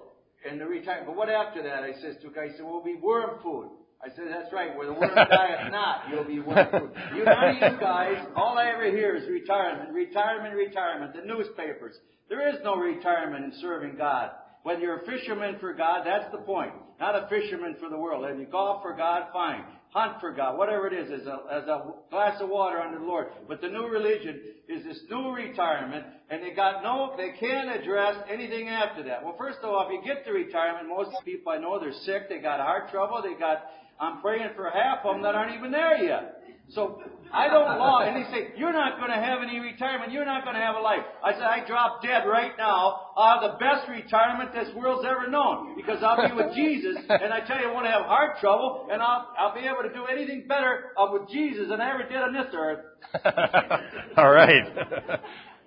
[0.50, 1.08] and the retirement.
[1.08, 1.84] But what after that?
[1.84, 3.70] I says to a guy, he said, well, be worm food.
[4.04, 4.76] I said, that's right.
[4.76, 6.92] Where the word dieth not, you'll be one fruit.
[7.16, 11.14] You, none of you guys, all I ever hear is retirement, retirement, retirement.
[11.16, 11.96] The newspapers.
[12.28, 14.32] There is no retirement in serving God.
[14.64, 16.74] Whether you're a fisherman for God, that's the point.
[17.00, 18.26] Not a fisherman for the world.
[18.30, 19.64] If you golf for God, fine.
[19.90, 23.06] Hunt for God, whatever it is, as a, as a glass of water under the
[23.06, 23.28] Lord.
[23.48, 28.16] But the new religion is this new retirement, and they got no, they can't address
[28.32, 29.24] anything after that.
[29.24, 32.28] Well, first of all, if you get to retirement, most people I know, they're sick,
[32.30, 33.66] they got heart trouble, they got,
[34.00, 36.40] I'm praying for half of them that aren't even there yet.
[36.70, 37.02] So
[37.32, 38.08] I don't long.
[38.08, 40.12] And they say, You're not going to have any retirement.
[40.12, 41.04] You're not going to have a life.
[41.24, 43.12] I said, I drop dead right now.
[43.18, 46.98] I'll have the best retirement this world's ever known because I'll be with Jesus.
[47.10, 49.94] And I tell you, I won't have heart trouble, and I'll, I'll be able to
[49.94, 52.80] do anything better uh, with Jesus than I ever did on this earth.
[54.18, 54.64] All right.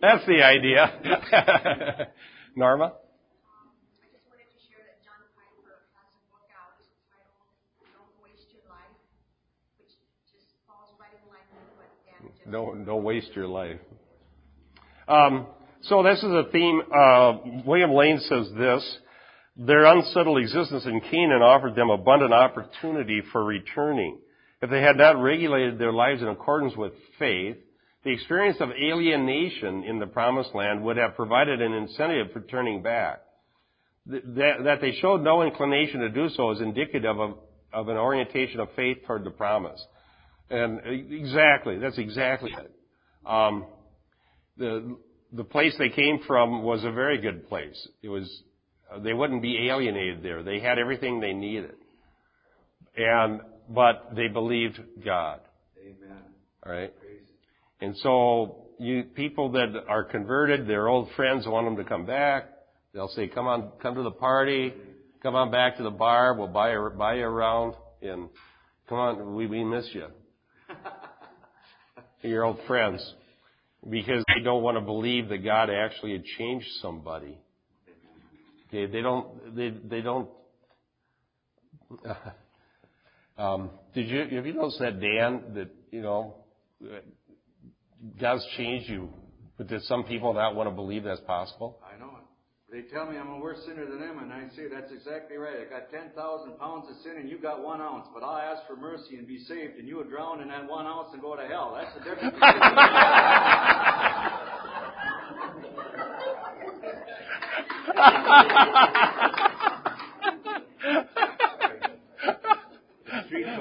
[0.00, 0.92] That's the idea.
[2.56, 2.92] Norma?
[2.92, 6.76] I just wanted to share that John Piper has a book out
[7.08, 7.48] titled
[7.96, 8.92] Don't Waste Your Life,
[9.80, 9.96] which
[10.28, 13.78] just falls right in line with what Dan just Don't, don't waste your life.
[15.08, 15.46] Um,
[15.82, 16.80] so this is a theme.
[16.94, 18.98] Uh, William Lane says this.
[19.56, 24.18] Their unsettled existence in Canaan offered them abundant opportunity for returning.
[24.60, 27.56] If they had not regulated their lives in accordance with faith,
[28.04, 32.82] the experience of alienation in the promised land would have provided an incentive for turning
[32.82, 33.20] back.
[34.06, 37.38] That, that they showed no inclination to do so is indicative of,
[37.72, 39.84] of an orientation of faith toward the promise.
[40.48, 42.72] And exactly, that's exactly it.
[43.26, 43.66] Um,
[44.56, 44.96] the
[45.32, 47.88] the place they came from was a very good place.
[48.02, 48.42] It was
[49.02, 50.42] they wouldn't be alienated there.
[50.42, 51.74] They had everything they needed,
[52.96, 55.40] and but they believed God.
[55.80, 56.22] Amen.
[56.64, 56.94] All right,
[57.80, 62.48] and so you people that are converted, their old friends want them to come back.
[62.94, 64.72] They'll say, "Come on, come to the party.
[65.22, 66.34] Come on back to the bar.
[66.34, 68.28] We'll buy you, buy you around, and
[68.88, 70.06] come on, we we miss you."
[72.26, 73.14] Your old friends
[73.88, 77.38] because they don't want to believe that God actually had changed somebody.
[78.68, 79.54] Okay, they don't.
[79.54, 80.28] They they don't.
[83.38, 86.34] um, did you have you noticed that Dan that you know
[88.20, 89.08] God's changed you,
[89.56, 91.78] but did some people not want to believe that's possible?
[92.68, 92.88] I know it.
[92.88, 95.56] They tell me I'm a worse sinner than them, and I say that's exactly right.
[95.66, 98.06] I got 10,000 pounds of sin, and you got one ounce.
[98.12, 100.86] But I'll ask for mercy and be saved, and you would drown in that one
[100.86, 101.76] ounce and go to hell.
[101.78, 102.36] That's the difference.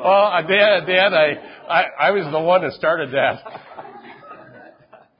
[0.05, 1.33] Well, uh, Dan, Dan, I,
[1.67, 3.41] I, I was the one that started that.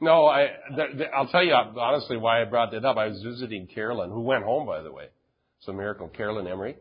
[0.06, 2.96] No, I, th- th- I'll tell you honestly why I brought that up.
[2.96, 5.06] I was visiting Carolyn, who went home, by the way.
[5.58, 6.76] It's a miracle, Carolyn Emery.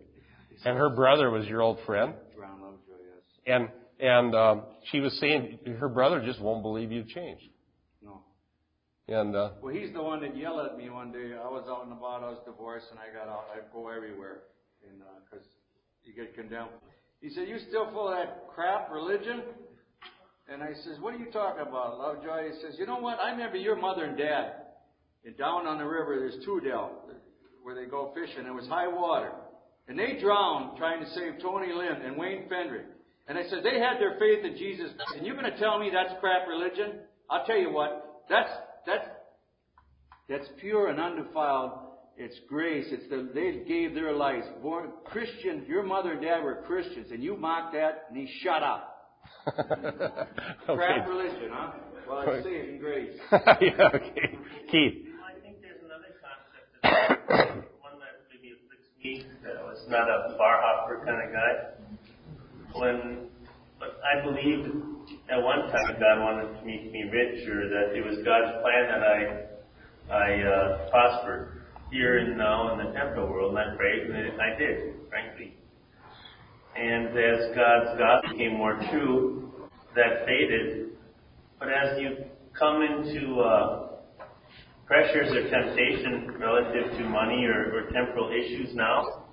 [0.66, 2.12] And her brother was your old friend.
[2.36, 3.24] Brown Lovejoy, yes.
[3.46, 7.48] And, and, um, she was saying her brother just won't believe you've changed.
[8.04, 8.20] No.
[9.08, 11.32] And, uh, Well, he's the one that yelled at me one day.
[11.32, 12.22] I was out and about.
[12.22, 13.46] I was divorced, and I got out.
[13.56, 14.42] I'd go everywhere,
[14.86, 15.46] and because
[16.04, 16.68] you get condemned.
[17.22, 19.44] He said, "You still full of that crap religion?"
[20.48, 23.18] And I says, "What are you talking about, Lovejoy?" He says, "You know what?
[23.18, 24.64] I remember your mother and dad.
[25.24, 26.90] And down on the river, there's Tudel,
[27.62, 28.46] where they go fishing.
[28.46, 29.32] It was high water,
[29.88, 32.84] and they drowned trying to save Tony Lynn and Wayne Fendrick.
[33.26, 34.90] And I said they had their faith in Jesus.
[35.16, 37.00] And you're going to tell me that's crap religion?
[37.30, 38.22] I'll tell you what.
[38.28, 38.50] That's
[38.86, 39.08] that's
[40.28, 41.72] that's pure and undefiled.
[42.18, 42.86] It's grace.
[42.90, 44.46] It's the they gave their lives.
[44.62, 45.64] Born Christian.
[45.66, 48.93] Your mother and dad were Christians, and you mocked that, and he shut up.
[50.66, 51.72] Crap religion, huh?
[52.08, 53.16] Well, I say it in grace.
[53.32, 54.38] yeah, okay.
[54.70, 55.08] Keith.
[55.20, 60.08] I think there's another concept that one that maybe afflicts me that I was not
[60.08, 62.78] a bar hopper kind of guy.
[62.78, 63.28] When
[63.78, 64.68] but I believed
[65.30, 68.88] at one time God wanted to make me rich, or that it was God's plan
[68.88, 69.44] that I
[70.12, 74.58] I uh, prosper here and now in the temporal world, and I prayed, and I
[74.58, 75.56] did, frankly.
[76.76, 79.52] And as God's God became more true,
[79.94, 80.90] that faded.
[81.58, 82.24] But as you
[82.58, 83.88] come into uh,
[84.86, 89.24] pressures or temptation relative to money or, or temporal issues now,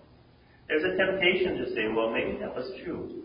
[0.67, 3.23] there's a temptation to say, well, maybe that was true.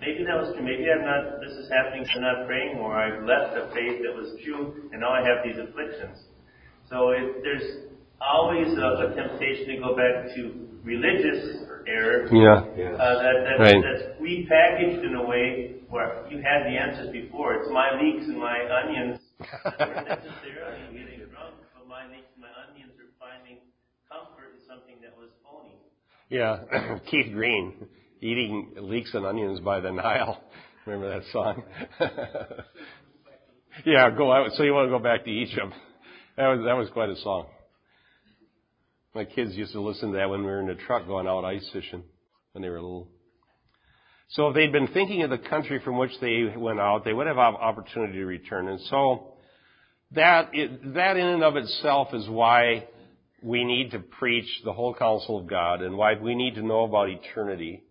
[0.00, 0.64] Maybe that was true.
[0.64, 2.96] Maybe I'm not, this is happening, so I'm not praying more.
[2.96, 6.24] I've left a faith that was true, and now I have these afflictions.
[6.88, 7.86] So it, there's
[8.20, 12.28] always a, a temptation to go back to religious error.
[12.32, 12.62] Yeah.
[12.94, 13.82] Uh, that, that, Right.
[13.82, 17.54] that's repackaged in a way where you had the answers before.
[17.54, 19.20] It's my leeks and my onions.
[19.64, 23.58] Not necessarily getting drunk, but my leeks and my onions are finding
[24.10, 25.74] comfort in something that was phony.
[26.28, 27.74] Yeah, Keith Green.
[28.20, 30.40] eating leeks and onions by the Nile.
[30.86, 31.62] Remember that song?
[33.84, 34.50] yeah, go out.
[34.54, 35.72] So you want to go back to Egypt?
[36.36, 37.46] That was that was quite a song.
[39.14, 41.44] My kids used to listen to that when we were in the truck going out
[41.44, 42.04] ice fishing
[42.52, 43.08] when they were little.
[44.30, 47.26] So if they'd been thinking of the country from which they went out, they would
[47.26, 48.68] have opportunity to return.
[48.68, 49.34] And so
[50.12, 52.86] that that in and of itself is why
[53.42, 56.84] we need to preach the whole counsel of God and why we need to know
[56.84, 57.82] about eternity.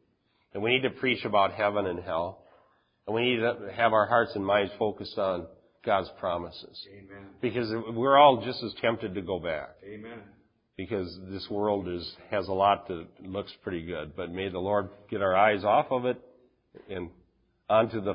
[0.53, 2.43] And we need to preach about heaven and hell.
[3.05, 5.47] And we need to have our hearts and minds focused on
[5.86, 6.80] God's promises.
[6.91, 7.28] Amen.
[7.41, 9.72] Because we're all just as tempted to go back.
[9.84, 10.20] Amen.
[10.80, 14.15] Because this world is, has a lot that looks pretty good.
[14.15, 16.17] But may the Lord get our eyes off of it
[16.89, 17.09] and
[17.69, 18.13] onto the,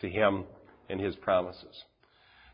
[0.00, 0.42] to Him
[0.90, 1.84] and His promises.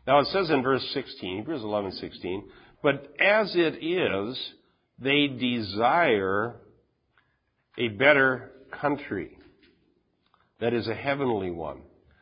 [0.05, 2.49] Now it says in verse 16, Hebrews 11, 16,
[2.83, 4.39] but as it is,
[4.99, 6.57] they desire
[7.79, 9.39] a better country.
[10.59, 11.81] That is a heavenly one.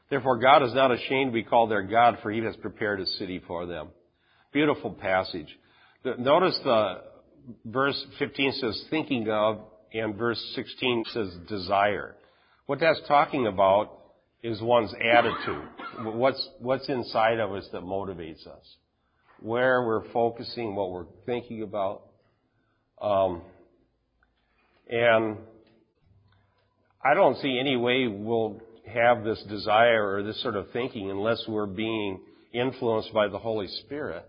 [0.10, 3.06] Therefore God is not ashamed to be called their God, for he has prepared a
[3.06, 3.90] city for them.
[4.54, 5.54] Beautiful passage.
[6.06, 7.09] Notice the
[7.66, 9.60] verse 15 says thinking of,
[9.94, 12.16] and verse 16 says desire.
[12.66, 14.00] What that's talking about
[14.44, 15.68] is one's attitude.
[16.02, 18.76] What's, what's inside of us that motivates us.
[19.40, 22.04] Where we're focusing, what we're thinking about.
[23.02, 23.42] Um,
[24.90, 25.38] and
[27.04, 28.62] I don't see any way we'll
[28.94, 32.20] have this desire or this sort of thinking unless we're being
[32.54, 34.26] influenced by the Holy Spirit,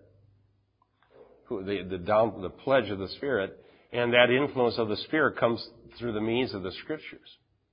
[1.50, 3.58] the, the, down, the pledge of the Spirit,
[3.92, 5.66] and that influence of the Spirit comes
[5.98, 7.28] through the means of the Scriptures.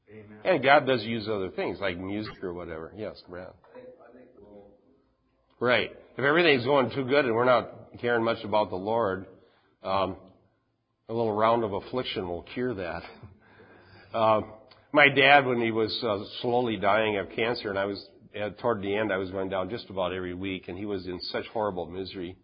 [0.10, 0.40] Amen.
[0.44, 2.94] And God does use other things like music or whatever.
[2.96, 3.50] Yes, Brad.
[5.60, 5.92] Right.
[6.18, 9.26] If everything's going too good and we're not caring much about the Lord,
[9.84, 10.18] um,
[11.10, 13.04] a little round of affliction will cure that.
[14.14, 14.40] Uh,
[14.94, 18.04] my dad, when he was uh, slowly dying of cancer, and I was
[18.42, 21.06] uh, toward the end, I was going down just about every week, and he was
[21.08, 22.38] in such horrible misery.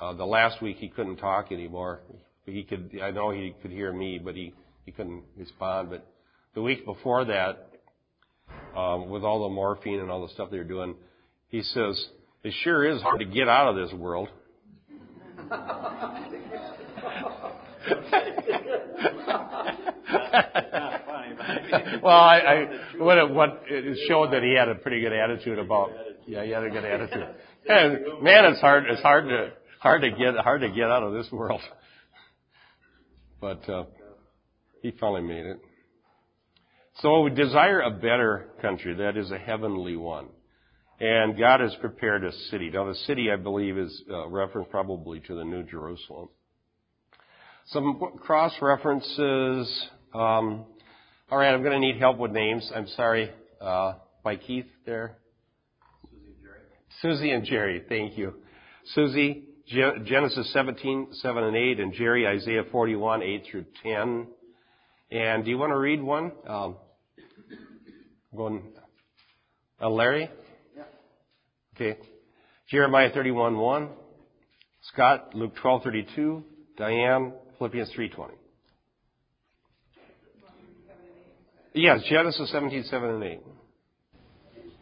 [0.00, 2.00] Uh, the last week he couldn't talk anymore.
[2.44, 4.54] He could, I know he could hear me, but he
[4.88, 5.90] he couldn't respond.
[5.90, 6.06] But
[6.54, 7.68] the week before that,
[8.74, 10.94] um, with all the morphine and all the stuff they were doing,
[11.48, 12.06] he says,
[12.42, 14.28] "It sure is hard to get out of this world."
[22.02, 22.68] well, I, I
[22.98, 25.90] what it, what it showed that he had a pretty good attitude about.
[26.26, 27.28] Yeah, he had a good attitude.
[27.68, 28.84] And man, it's hard.
[28.88, 31.60] It's hard to hard to get hard to get out of this world.
[33.40, 33.84] But uh,
[34.82, 35.60] he finally made it.
[37.02, 40.26] So we desire a better country that is a heavenly one.
[40.98, 42.70] And God has prepared a city.
[42.70, 46.30] Now the city, I believe, is uh, reference probably to the New Jerusalem.
[47.66, 49.86] Some cross references.
[50.12, 50.64] Um,
[51.30, 52.68] all right, I'm going to need help with names.
[52.74, 53.30] I'm sorry.
[53.60, 53.92] Uh,
[54.24, 55.18] by Keith there.
[56.10, 56.60] Susie and Jerry.
[57.00, 57.82] Susie and Jerry.
[57.88, 58.34] Thank you.
[58.94, 64.26] Susie, Genesis 17, 7 and 8, and Jerry, Isaiah 41, 8 through 10.
[65.10, 66.32] And do you want to read one?
[66.46, 66.76] Um,
[68.34, 68.62] going,
[69.80, 70.30] uh, Larry?
[70.76, 70.82] Yeah.
[71.74, 72.00] Okay.
[72.70, 73.88] Jeremiah 31, 1.
[74.92, 76.44] Scott, Luke 12, 32.
[76.78, 78.30] Diane, Philippians 3.20.
[81.74, 83.40] Yes, Genesis 17, 7 and 8.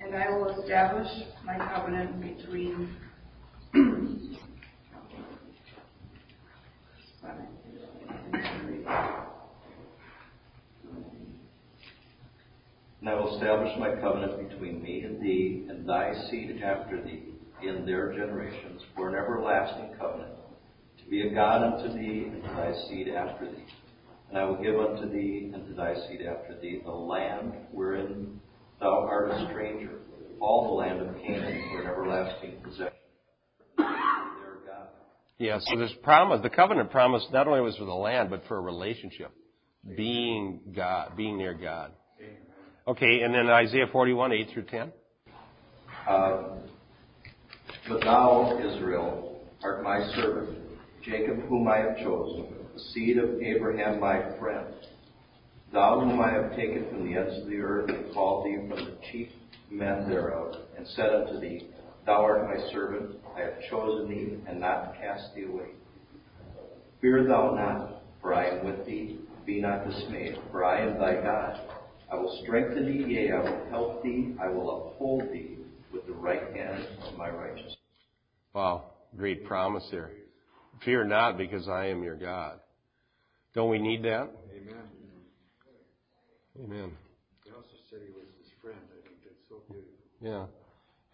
[0.00, 1.08] And I will establish
[1.44, 2.96] my covenant between
[13.00, 17.22] And I will establish my covenant between me and thee and thy seed after thee
[17.62, 20.32] in their generations for an everlasting covenant,
[20.98, 23.64] to be a God unto thee and to thy seed after thee
[24.28, 28.40] and I will give unto thee and to thy seed after thee the land wherein
[28.80, 30.00] thou art a stranger,
[30.40, 32.95] all the land of Canaan for an everlasting possession.
[35.38, 38.56] Yeah, so this promise, the covenant promise not only was for the land, but for
[38.56, 39.30] a relationship.
[39.96, 41.92] Being God, being near God.
[42.88, 44.92] Okay, and then Isaiah 41, 8 through 10.
[46.08, 46.42] Uh,
[47.88, 50.58] but thou, Israel, art my servant,
[51.04, 54.66] Jacob whom I have chosen the seed of Abraham my friend.
[55.72, 58.84] Thou whom I have taken from the ends of the earth and called thee from
[58.84, 59.28] the chief
[59.70, 61.68] men thereof, and said unto thee,
[62.06, 65.70] Thou art my servant, I have chosen thee, and not cast thee away.
[67.00, 69.18] Fear thou not, for I am with thee.
[69.44, 71.60] Be not dismayed, for I am thy God.
[72.10, 75.58] I will strengthen thee, yea, I will help thee, I will uphold thee
[75.92, 77.76] with the right hand of my righteousness.
[78.54, 80.10] Wow, great promise there.
[80.84, 82.60] Fear not, because I am your God.
[83.54, 84.30] Don't we need that?
[84.54, 84.84] Amen.
[86.62, 86.92] Amen.
[87.44, 88.78] He also said he was his friend.
[88.90, 89.92] I think that's so beautiful.
[90.20, 90.65] Yeah.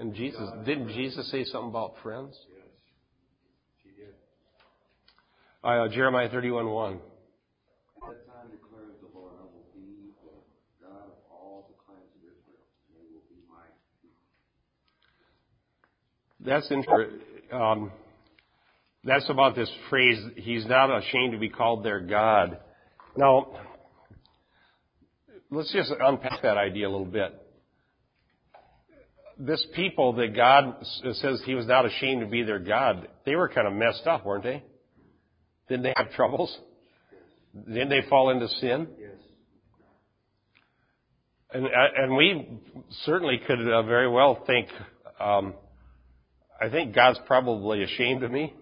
[0.03, 2.37] And Jesus, didn't Jesus say something about friends?
[2.51, 2.67] Yes,
[3.85, 4.15] he did.
[5.95, 6.93] Jeremiah 31 1.
[6.93, 12.23] That time declares the Lord, I will be the God of all the clans of
[12.25, 13.63] Israel, and will be my.
[16.41, 17.21] That's interesting.
[17.53, 17.93] Um,
[19.05, 22.59] that's about this phrase, he's not ashamed to be called their God.
[23.17, 23.53] Now,
[25.49, 27.39] let's just unpack that idea a little bit.
[29.39, 30.77] This people that God
[31.15, 34.25] says he was not ashamed to be their God, they were kind of messed up,
[34.25, 34.63] weren't they?
[35.69, 36.57] Didn't they have troubles?
[37.55, 38.89] Didn't they fall into sin?
[38.99, 39.11] Yes.
[41.55, 42.49] And, and we
[43.05, 44.69] certainly could uh, very well think,
[45.21, 45.55] um,
[46.61, 48.55] I think God's probably ashamed of me.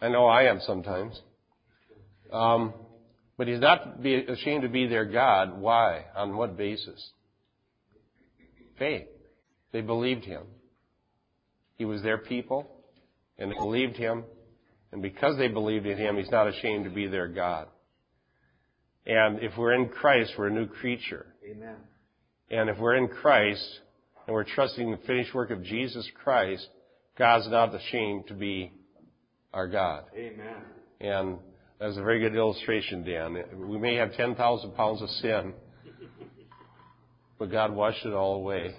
[0.00, 1.20] I know I am sometimes.
[2.32, 2.74] Um,
[3.36, 5.58] but he's not be ashamed to be their God.
[5.58, 6.06] Why?
[6.16, 7.10] On what basis?
[8.78, 9.06] Faith.
[9.74, 10.44] They believed him.
[11.74, 12.70] He was their people,
[13.40, 14.22] and they believed him.
[14.92, 17.66] And because they believed in him, he's not ashamed to be their God.
[19.04, 21.26] And if we're in Christ, we're a new creature.
[21.44, 21.74] Amen.
[22.52, 23.80] And if we're in Christ,
[24.28, 26.68] and we're trusting the finished work of Jesus Christ,
[27.18, 28.70] God's not ashamed to be
[29.52, 30.04] our God.
[30.16, 30.54] Amen.
[31.00, 31.38] And
[31.80, 33.42] that's a very good illustration, Dan.
[33.68, 35.52] We may have 10,000 pounds of sin,
[37.40, 38.72] but God washed it all away.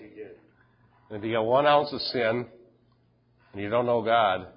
[1.16, 1.24] Yes, he did.
[1.24, 2.46] And if you got one ounce of sin,
[3.54, 4.48] and you don't know God,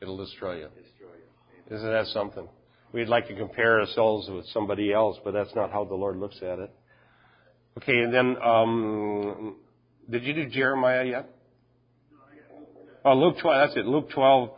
[0.00, 0.68] it'll destroy you.
[0.68, 1.74] Destroy it.
[1.74, 2.48] Isn't that something?
[2.92, 6.36] We'd like to compare ourselves with somebody else, but that's not how the Lord looks
[6.42, 6.70] at it.
[7.76, 9.56] Okay, and then, um,
[10.10, 11.30] did you do Jeremiah yet?
[13.04, 14.50] Oh, Luke 12, that's it, Luke 12.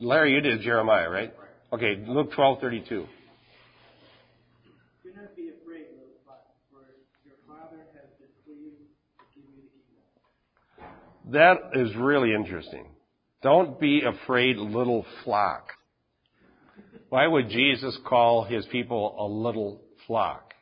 [0.00, 1.34] Larry, you did Jeremiah, right?
[1.72, 2.88] Okay, Luke 12, 32.
[2.88, 3.06] Do
[5.14, 6.80] not be afraid, little flock, for
[7.26, 8.78] your Father has been pleased
[9.18, 11.13] to give you the kingdom.
[11.30, 12.86] That is really interesting.
[13.42, 15.68] Don't be afraid, little flock.
[17.08, 20.52] Why would Jesus call his people a little flock?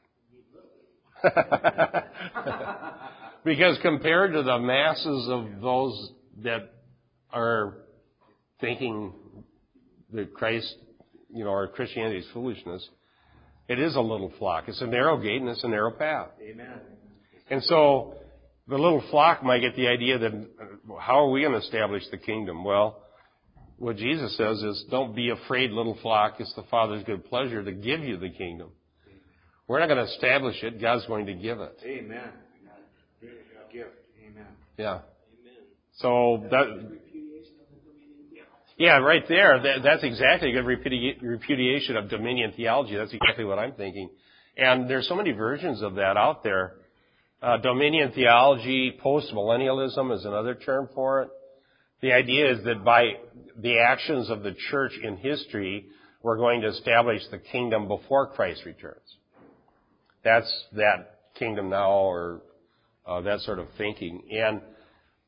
[3.44, 6.10] because compared to the masses of those
[6.42, 6.72] that
[7.32, 7.74] are
[8.60, 9.12] thinking
[10.12, 10.74] that Christ,
[11.32, 12.88] you know, or Christianity is foolishness,
[13.68, 14.64] it is a little flock.
[14.66, 16.30] It's a narrow gate and it's a narrow path.
[16.42, 16.80] Amen.
[17.50, 18.16] And so
[18.68, 22.04] the little flock might get the idea that uh, how are we going to establish
[22.10, 22.64] the kingdom?
[22.64, 23.02] Well,
[23.78, 26.36] what Jesus says is, don't be afraid, little flock.
[26.38, 28.70] It's the Father's good pleasure to give you the kingdom.
[29.66, 30.80] We're not going to establish it.
[30.80, 31.78] God's going to give it.
[31.84, 32.30] Amen.
[33.22, 33.90] A gift.
[34.24, 34.46] Amen.
[34.76, 34.90] Yeah.
[34.90, 35.02] Amen.
[35.98, 36.98] So that,
[38.76, 39.62] yeah, right there.
[39.62, 42.96] That, that's exactly a good repudiation of dominion theology.
[42.96, 44.10] That's exactly what I'm thinking.
[44.56, 46.74] And there's so many versions of that out there.
[47.42, 51.30] Uh, dominion theology, post-millennialism is another term for it.
[52.00, 53.14] The idea is that by
[53.56, 55.86] the actions of the church in history,
[56.22, 59.16] we're going to establish the kingdom before Christ returns.
[60.22, 62.42] That's that kingdom now or
[63.04, 64.22] uh, that sort of thinking.
[64.30, 64.60] And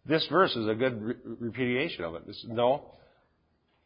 [0.06, 2.22] this verse is a good re- repudiation of it.
[2.28, 2.92] It's, no,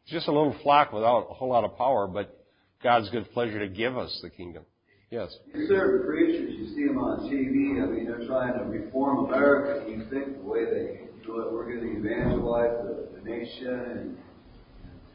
[0.03, 2.45] it's just a little flock without a whole lot of power, but
[2.83, 4.65] God's good pleasure to give us the kingdom.
[5.09, 5.35] Yes.
[5.67, 7.81] Certain preachers, you see them on TV.
[7.81, 9.89] I mean, they're trying to reform America.
[9.89, 14.17] You think the way they do it, we're going to evangelize the, the nation, and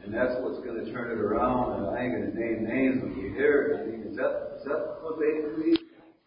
[0.05, 1.79] and that's what's going to turn it around.
[1.79, 3.81] And I ain't going to name names, but you hear it.
[3.81, 5.79] I mean, is that is that what they believe?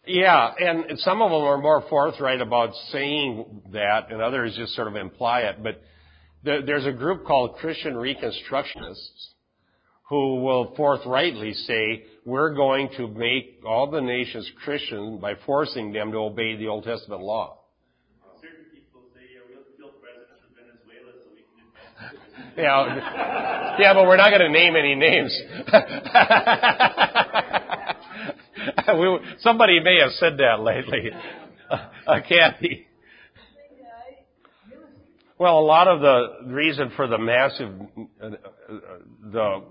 [0.06, 4.88] Yeah, and some of them are more forthright about saying that, and others just sort
[4.88, 5.62] of imply it.
[5.62, 5.82] But
[6.42, 9.34] there, there's a group called Christian Reconstructionists
[10.08, 16.12] who will forthrightly say, we're going to make all the nations Christian by forcing them
[16.12, 17.60] to obey the Old Testament law.
[18.42, 21.64] Certain people say, yeah, we'll kill president of Venezuela so we can.
[22.62, 25.34] Yeah, yeah, but we're not going to name any names.
[29.00, 31.10] we, somebody may have said that lately.
[32.06, 32.86] Uh, Kathy.
[35.38, 37.70] Well, a lot of the reason for the massive,
[38.22, 38.30] uh, uh,
[39.30, 39.62] the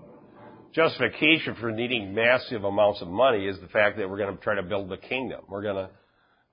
[0.74, 4.54] justification for needing massive amounts of money is the fact that we're going to try
[4.54, 5.40] to build the kingdom.
[5.48, 5.90] We're going to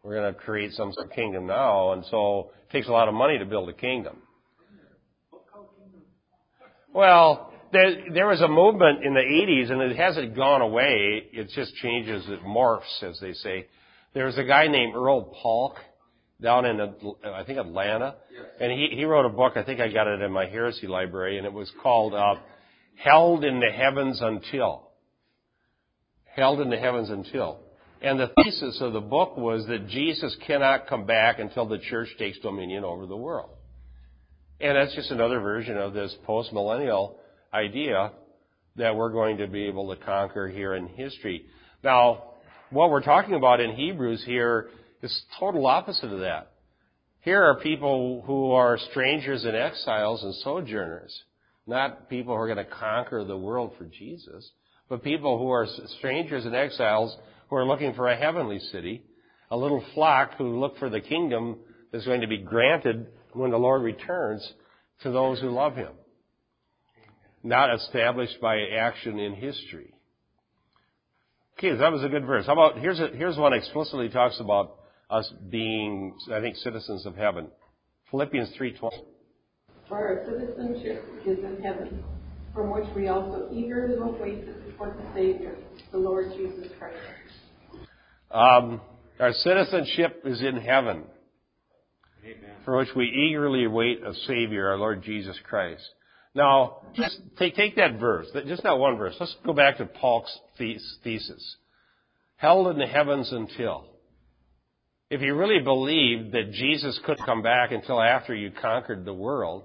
[0.03, 3.07] we're going to create some sort of kingdom now, and so it takes a lot
[3.07, 4.18] of money to build a kingdom.
[6.93, 11.24] Well, there, there was a movement in the 80s, and it hasn't gone away.
[11.34, 13.66] It just changes, it morphs, as they say.
[14.13, 15.78] There was a guy named Earl Paulk
[16.39, 16.80] down in,
[17.26, 18.16] I think, Atlanta,
[18.61, 19.53] and he, he wrote a book.
[19.57, 22.36] I think I got it in my Heresy library, and it was called uh,
[22.97, 24.89] "Held in the Heavens Until."
[26.25, 27.59] Held in the Heavens Until.
[28.01, 32.09] And the thesis of the book was that Jesus cannot come back until the church
[32.19, 33.49] takes dominion over the world.
[34.59, 37.19] And that's just another version of this post-millennial
[37.53, 38.11] idea
[38.75, 41.45] that we're going to be able to conquer here in history.
[41.83, 42.23] Now,
[42.69, 44.69] what we're talking about in Hebrews here
[45.01, 46.51] is total opposite of that.
[47.21, 51.23] Here are people who are strangers and exiles and sojourners,
[51.68, 54.49] not people who are going to conquer the world for Jesus,
[54.89, 57.16] but people who are strangers and exiles
[57.49, 59.03] who are looking for a heavenly city,
[59.49, 61.57] a little flock who look for the kingdom
[61.91, 64.47] that's going to be granted when the Lord returns
[65.01, 65.93] to those who love Him.
[67.43, 69.93] Not established by action in history.
[71.57, 72.45] Okay, that was a good verse.
[72.45, 74.78] How about, here's, a, here's one explicitly talks about
[75.09, 77.47] us being, I think, citizens of heaven.
[78.11, 78.91] Philippians 3.20.
[79.88, 82.03] For our citizenship is in heaven,
[82.53, 84.45] from which we also eagerly await
[84.77, 85.55] for the Savior,
[85.91, 86.97] the Lord Jesus Christ.
[88.31, 88.81] Um,
[89.19, 91.03] our citizenship is in heaven,
[92.23, 92.55] Amen.
[92.65, 95.83] for which we eagerly await a Savior, our Lord Jesus Christ.
[96.33, 99.15] Now, just take, take that verse, just that one verse.
[99.19, 101.55] Let's go back to Paulk's thesis.
[102.38, 103.86] Held in the heavens until.
[105.09, 109.63] If you really believed that Jesus couldn't come back until after you conquered the world,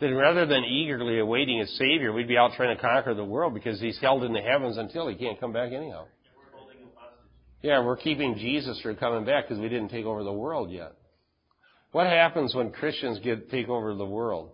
[0.00, 3.54] then rather than eagerly awaiting a Savior, we'd be out trying to conquer the world
[3.54, 6.06] because He's held in the heavens until He can't come back anyhow.
[7.62, 10.92] Yeah, we're keeping Jesus from coming back because we didn't take over the world yet.
[11.92, 14.50] What happens when Christians get take over the world?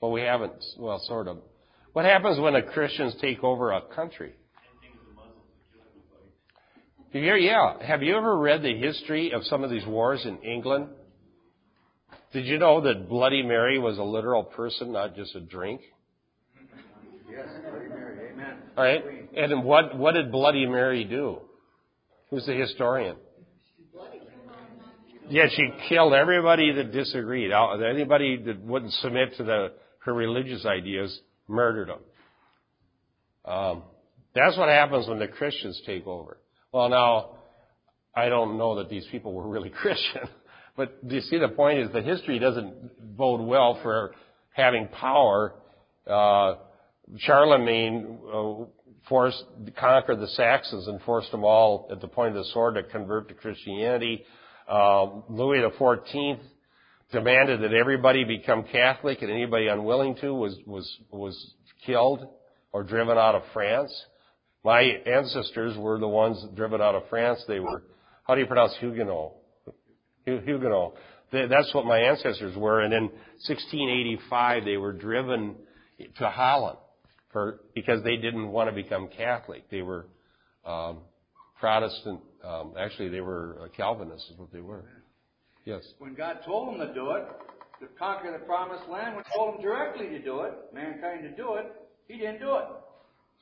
[0.00, 0.52] Well, we haven't.
[0.78, 1.38] Well, sort of.
[1.92, 4.34] What happens when the Christians take over a country?
[7.12, 7.82] Have yeah.
[7.86, 10.88] Have you ever read the history of some of these wars in England?
[12.32, 15.82] Did you know that Bloody Mary was a literal person, not just a drink?
[17.30, 18.56] Yes, Bloody Mary, amen.
[18.76, 19.02] All right.
[19.36, 21.38] And what what did Bloody Mary do?
[22.30, 23.16] Who's the historian?
[25.28, 27.52] Yeah, she killed everybody that disagreed.
[27.52, 31.18] Anybody that wouldn't submit to the, her religious ideas,
[31.48, 32.00] murdered them.
[33.44, 33.82] Um,
[34.34, 36.38] that's what happens when the Christians take over.
[36.72, 37.36] Well, now,
[38.14, 40.28] I don't know that these people were really Christian,
[40.76, 44.12] but do you see the point is that history doesn't bode well for
[44.52, 45.54] having power.
[46.06, 46.54] Uh,
[47.18, 48.64] Charlemagne uh,
[49.08, 49.44] forced,
[49.78, 53.28] conquered the Saxons and forced them all at the point of the sword to convert
[53.28, 54.24] to Christianity.
[54.68, 56.38] Uh, Louis XIV
[57.10, 61.54] demanded that everybody become Catholic and anybody unwilling to was, was, was
[61.84, 62.26] killed
[62.72, 63.92] or driven out of France.
[64.64, 67.44] My ancestors were the ones driven out of France.
[67.46, 67.82] They were,
[68.26, 69.32] how do you pronounce Huguenot?
[70.24, 70.94] Huguenot.
[71.32, 72.80] That's what my ancestors were.
[72.80, 73.04] And in
[73.46, 75.56] 1685, they were driven
[76.18, 76.78] to Holland
[77.32, 79.70] for, because they didn't want to become Catholic.
[79.70, 80.06] They were
[80.64, 80.98] um,
[81.58, 82.20] Protestant.
[82.44, 84.84] Um, actually, they were uh, Calvinists, is what they were.
[85.64, 85.82] Yes.
[85.98, 87.24] When God told them to do it,
[87.80, 91.30] to conquer the promised land, when He told them directly to do it, mankind to
[91.30, 91.72] do it,
[92.08, 92.66] He didn't do it.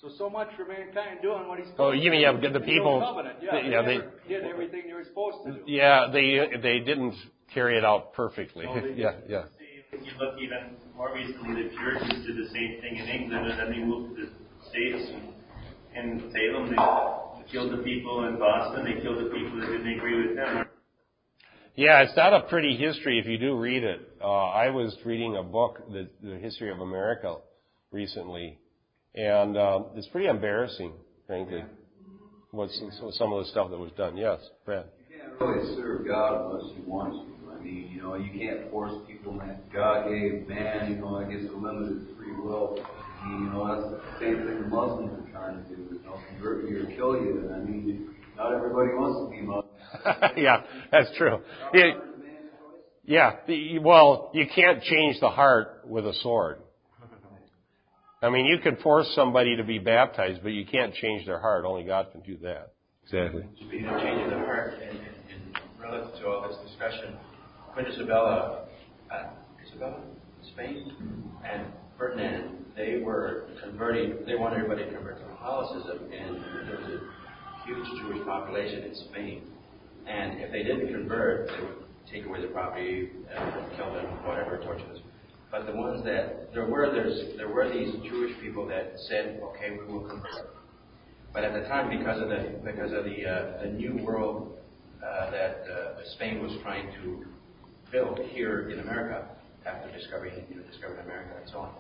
[0.01, 3.01] So, so much for mankind doing what He's supposed oh, you mean yeah, the people?
[3.01, 3.37] Covenant.
[3.43, 5.61] Yeah, they, yeah, they, they did everything they were supposed to do.
[5.67, 7.15] Yeah, they they didn't
[7.53, 8.65] carry it out perfectly.
[8.65, 9.45] No, yeah, yeah.
[9.93, 13.61] If you look even more recently, the Puritans did the same thing in England, and
[13.61, 14.31] then they moved to the
[14.71, 15.11] States.
[15.95, 18.85] And in Salem, they killed the people in Boston.
[18.85, 20.65] They killed the people that didn't agree with them.
[21.75, 24.01] Yeah, it's not a pretty history if you do read it.
[24.23, 27.37] Uh, I was reading a book, the, the History of America,
[27.91, 28.59] recently,
[29.15, 30.93] and um, it's pretty embarrassing,
[31.27, 31.65] frankly,
[32.51, 32.79] what's
[33.13, 34.17] some of the stuff that was done.
[34.17, 34.87] Yes, Brad.
[35.11, 37.51] You can't really serve God unless you want to.
[37.51, 39.33] I mean, you know, you can't force people.
[39.33, 42.79] Man, God gave man, you know, I guess, a limited free will.
[42.81, 45.83] I mean, you know, that's the same thing the Muslims are trying to do.
[45.83, 47.41] You know, convert you or kill you.
[47.45, 49.65] And I mean, not everybody wants to be Muslim.
[50.43, 51.41] yeah, that's true.
[51.75, 51.93] Yeah,
[53.05, 53.33] yeah,
[53.83, 56.61] well, you can't change the heart with a sword.
[58.23, 61.65] I mean, you can force somebody to be baptized, but you can't change their heart.
[61.65, 62.73] Only God can do that.
[63.05, 63.45] Exactly.
[63.57, 67.17] Speaking of changing the heart, and, and, and relative to all this discussion,
[67.73, 68.67] Queen Isabella,
[69.11, 69.31] uh,
[69.67, 70.01] Isabella,
[70.53, 70.93] Spain,
[71.51, 71.67] and
[71.97, 74.19] Ferdinand, they were converting.
[74.27, 76.37] They wanted everybody to convert to Catholicism, and
[76.69, 79.43] there was a huge Jewish population in Spain.
[80.07, 84.59] And if they didn't convert, they would take away their property, uh, kill them, whatever,
[84.59, 85.03] torture them.
[85.51, 89.71] But the ones that there were there's there were these Jewish people that said, okay,
[89.79, 90.57] we will convert.
[91.33, 94.57] But at the time, because of the because of the uh, the new world
[95.05, 97.25] uh, that uh, Spain was trying to
[97.91, 99.27] build here in America
[99.67, 101.75] after discovering you know, discovering America and so on,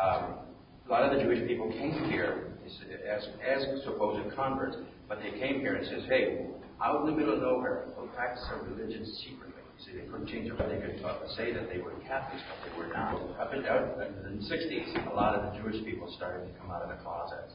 [0.00, 0.38] um,
[0.88, 2.52] a lot of the Jewish people came here
[3.08, 4.76] as, as supposed converts,
[5.08, 6.46] but they came here and says, hey,
[6.82, 9.55] out in the middle of nowhere, we'll practice our religion secretly.
[9.84, 10.96] See, they couldn't change it, but they could
[11.36, 13.20] say that they were Catholics, but they were not.
[13.36, 16.70] Up in, out in the 60s, a lot of the Jewish people started to come
[16.70, 17.52] out of the closets,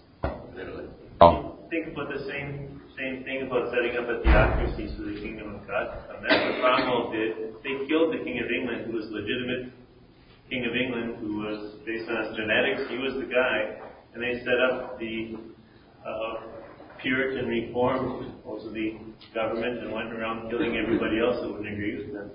[0.55, 0.85] literally.
[1.19, 1.57] Oh.
[1.69, 5.65] Think about the same same thing about setting up a theocracy for the kingdom of
[5.65, 5.89] God.
[6.11, 7.55] And that's what Cromwell did.
[7.63, 9.73] They killed the King of England, who was legitimate
[10.51, 12.83] King of England, who was based on his genetics.
[12.91, 13.79] He was the guy,
[14.13, 15.39] and they set up the
[16.03, 16.60] uh,
[17.01, 18.97] Puritan Reformed, also the
[19.33, 22.31] government, and went around killing everybody else that wouldn't agree with them.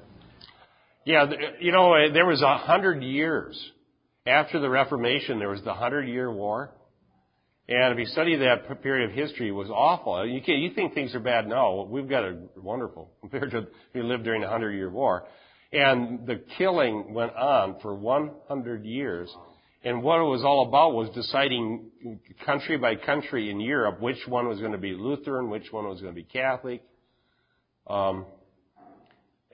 [1.05, 1.27] Yeah,
[1.61, 3.73] you know, uh, there was a hundred years
[4.27, 5.39] after the Reformation.
[5.39, 6.73] There was the Hundred Year War,
[7.69, 10.27] and if you study that period of history, it was awful.
[10.27, 11.85] You can you think things are bad now?
[11.85, 15.25] We've got it wonderful compared to you lived during the Hundred Year War,
[15.73, 19.33] and the killing went on for 100 years.
[19.87, 21.93] And what it was all about was deciding
[22.45, 26.01] country by country in Europe which one was going to be Lutheran, which one was
[26.01, 26.83] going to be Catholic.
[27.87, 28.27] Um,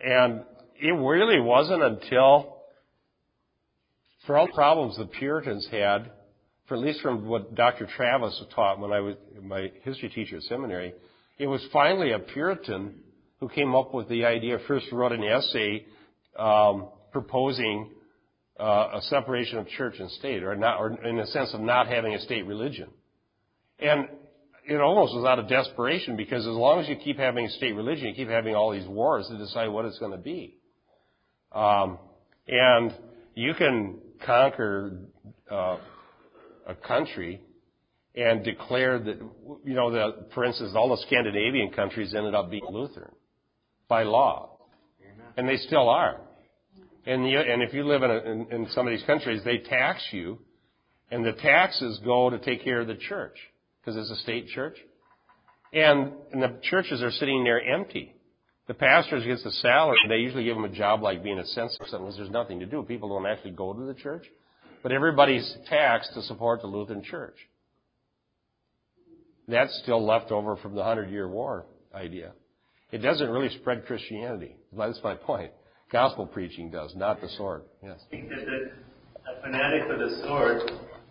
[0.02, 0.42] and
[0.80, 2.56] it really wasn't until,
[4.26, 6.10] for all the problems the Puritans had,
[6.66, 7.86] for at least from what Dr.
[7.94, 10.94] Travis taught when I was my history teacher at seminary,
[11.38, 12.94] it was finally a Puritan
[13.38, 15.84] who came up with the idea, first wrote an essay
[16.38, 17.90] um, proposing
[18.58, 22.14] a separation of church and state, or not, or in the sense of not having
[22.14, 22.88] a state religion.
[23.78, 24.08] And
[24.68, 27.72] it almost was out of desperation because as long as you keep having a state
[27.72, 30.58] religion, you keep having all these wars to decide what it's going to be.
[31.50, 31.98] Um,
[32.46, 32.94] and
[33.34, 34.98] you can conquer
[35.50, 35.78] uh,
[36.66, 37.40] a country
[38.14, 39.18] and declare that,
[39.64, 43.12] you know, that, for instance, all the Scandinavian countries ended up being Lutheran
[43.88, 44.58] by law.
[45.36, 46.20] And they still are.
[47.04, 50.38] And, if you live in, some of these countries, they tax you,
[51.10, 53.36] and the taxes go to take care of the church
[53.80, 54.76] because it's a state church.
[55.72, 58.14] And, the churches are sitting there empty.
[58.68, 59.98] The pastors gets a salary.
[60.08, 62.82] They usually give them a job like being a census because there's nothing to do.
[62.84, 64.24] People don't actually go to the church.
[64.84, 67.36] But everybody's taxed to support the Lutheran church.
[69.48, 72.32] That's still left over from the Hundred Year War idea.
[72.92, 74.56] It doesn't really spread Christianity.
[74.76, 75.50] That's my point.
[75.92, 77.62] Gospel preaching does, not the sword.
[77.82, 78.00] Yes.
[78.06, 80.62] I think that the, a fanatic with a sword,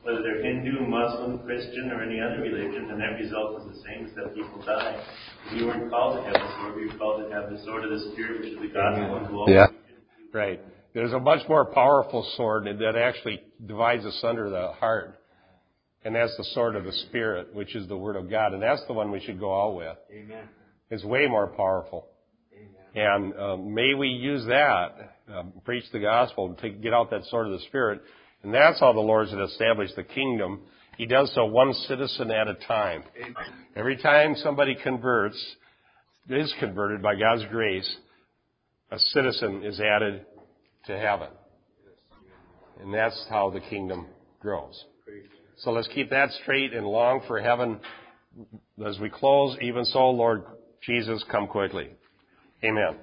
[0.01, 4.07] whether they're Hindu, Muslim, Christian, or any other religion, the net result is the same,
[4.07, 5.05] is that people die.
[5.53, 7.91] You weren't called to have the sword, you were called to have the sword of
[7.91, 9.67] the Spirit, which is the gospel, and go Yeah.
[10.33, 10.59] Right.
[10.93, 15.19] There's a much more powerful sword that actually divides asunder the heart.
[16.03, 18.53] And that's the sword of the Spirit, which is the Word of God.
[18.53, 19.97] And that's the one we should go out with.
[20.11, 20.49] Amen.
[20.89, 22.07] It's way more powerful.
[22.93, 27.47] And um, may we use that, um, preach the gospel, to get out that sword
[27.47, 28.01] of the Spirit.
[28.43, 30.61] And that's how the Lord's has established the kingdom.
[30.97, 33.03] He does so one citizen at a time.
[33.75, 35.37] Every time somebody converts,
[36.29, 37.89] is converted by God's grace,
[38.91, 40.25] a citizen is added
[40.85, 41.29] to heaven.
[42.81, 44.07] And that's how the kingdom
[44.39, 44.83] grows.
[45.59, 47.79] So let's keep that straight and long for heaven
[48.85, 49.55] as we close.
[49.61, 50.43] Even so, Lord
[50.81, 51.89] Jesus, come quickly.
[52.65, 52.95] Amen.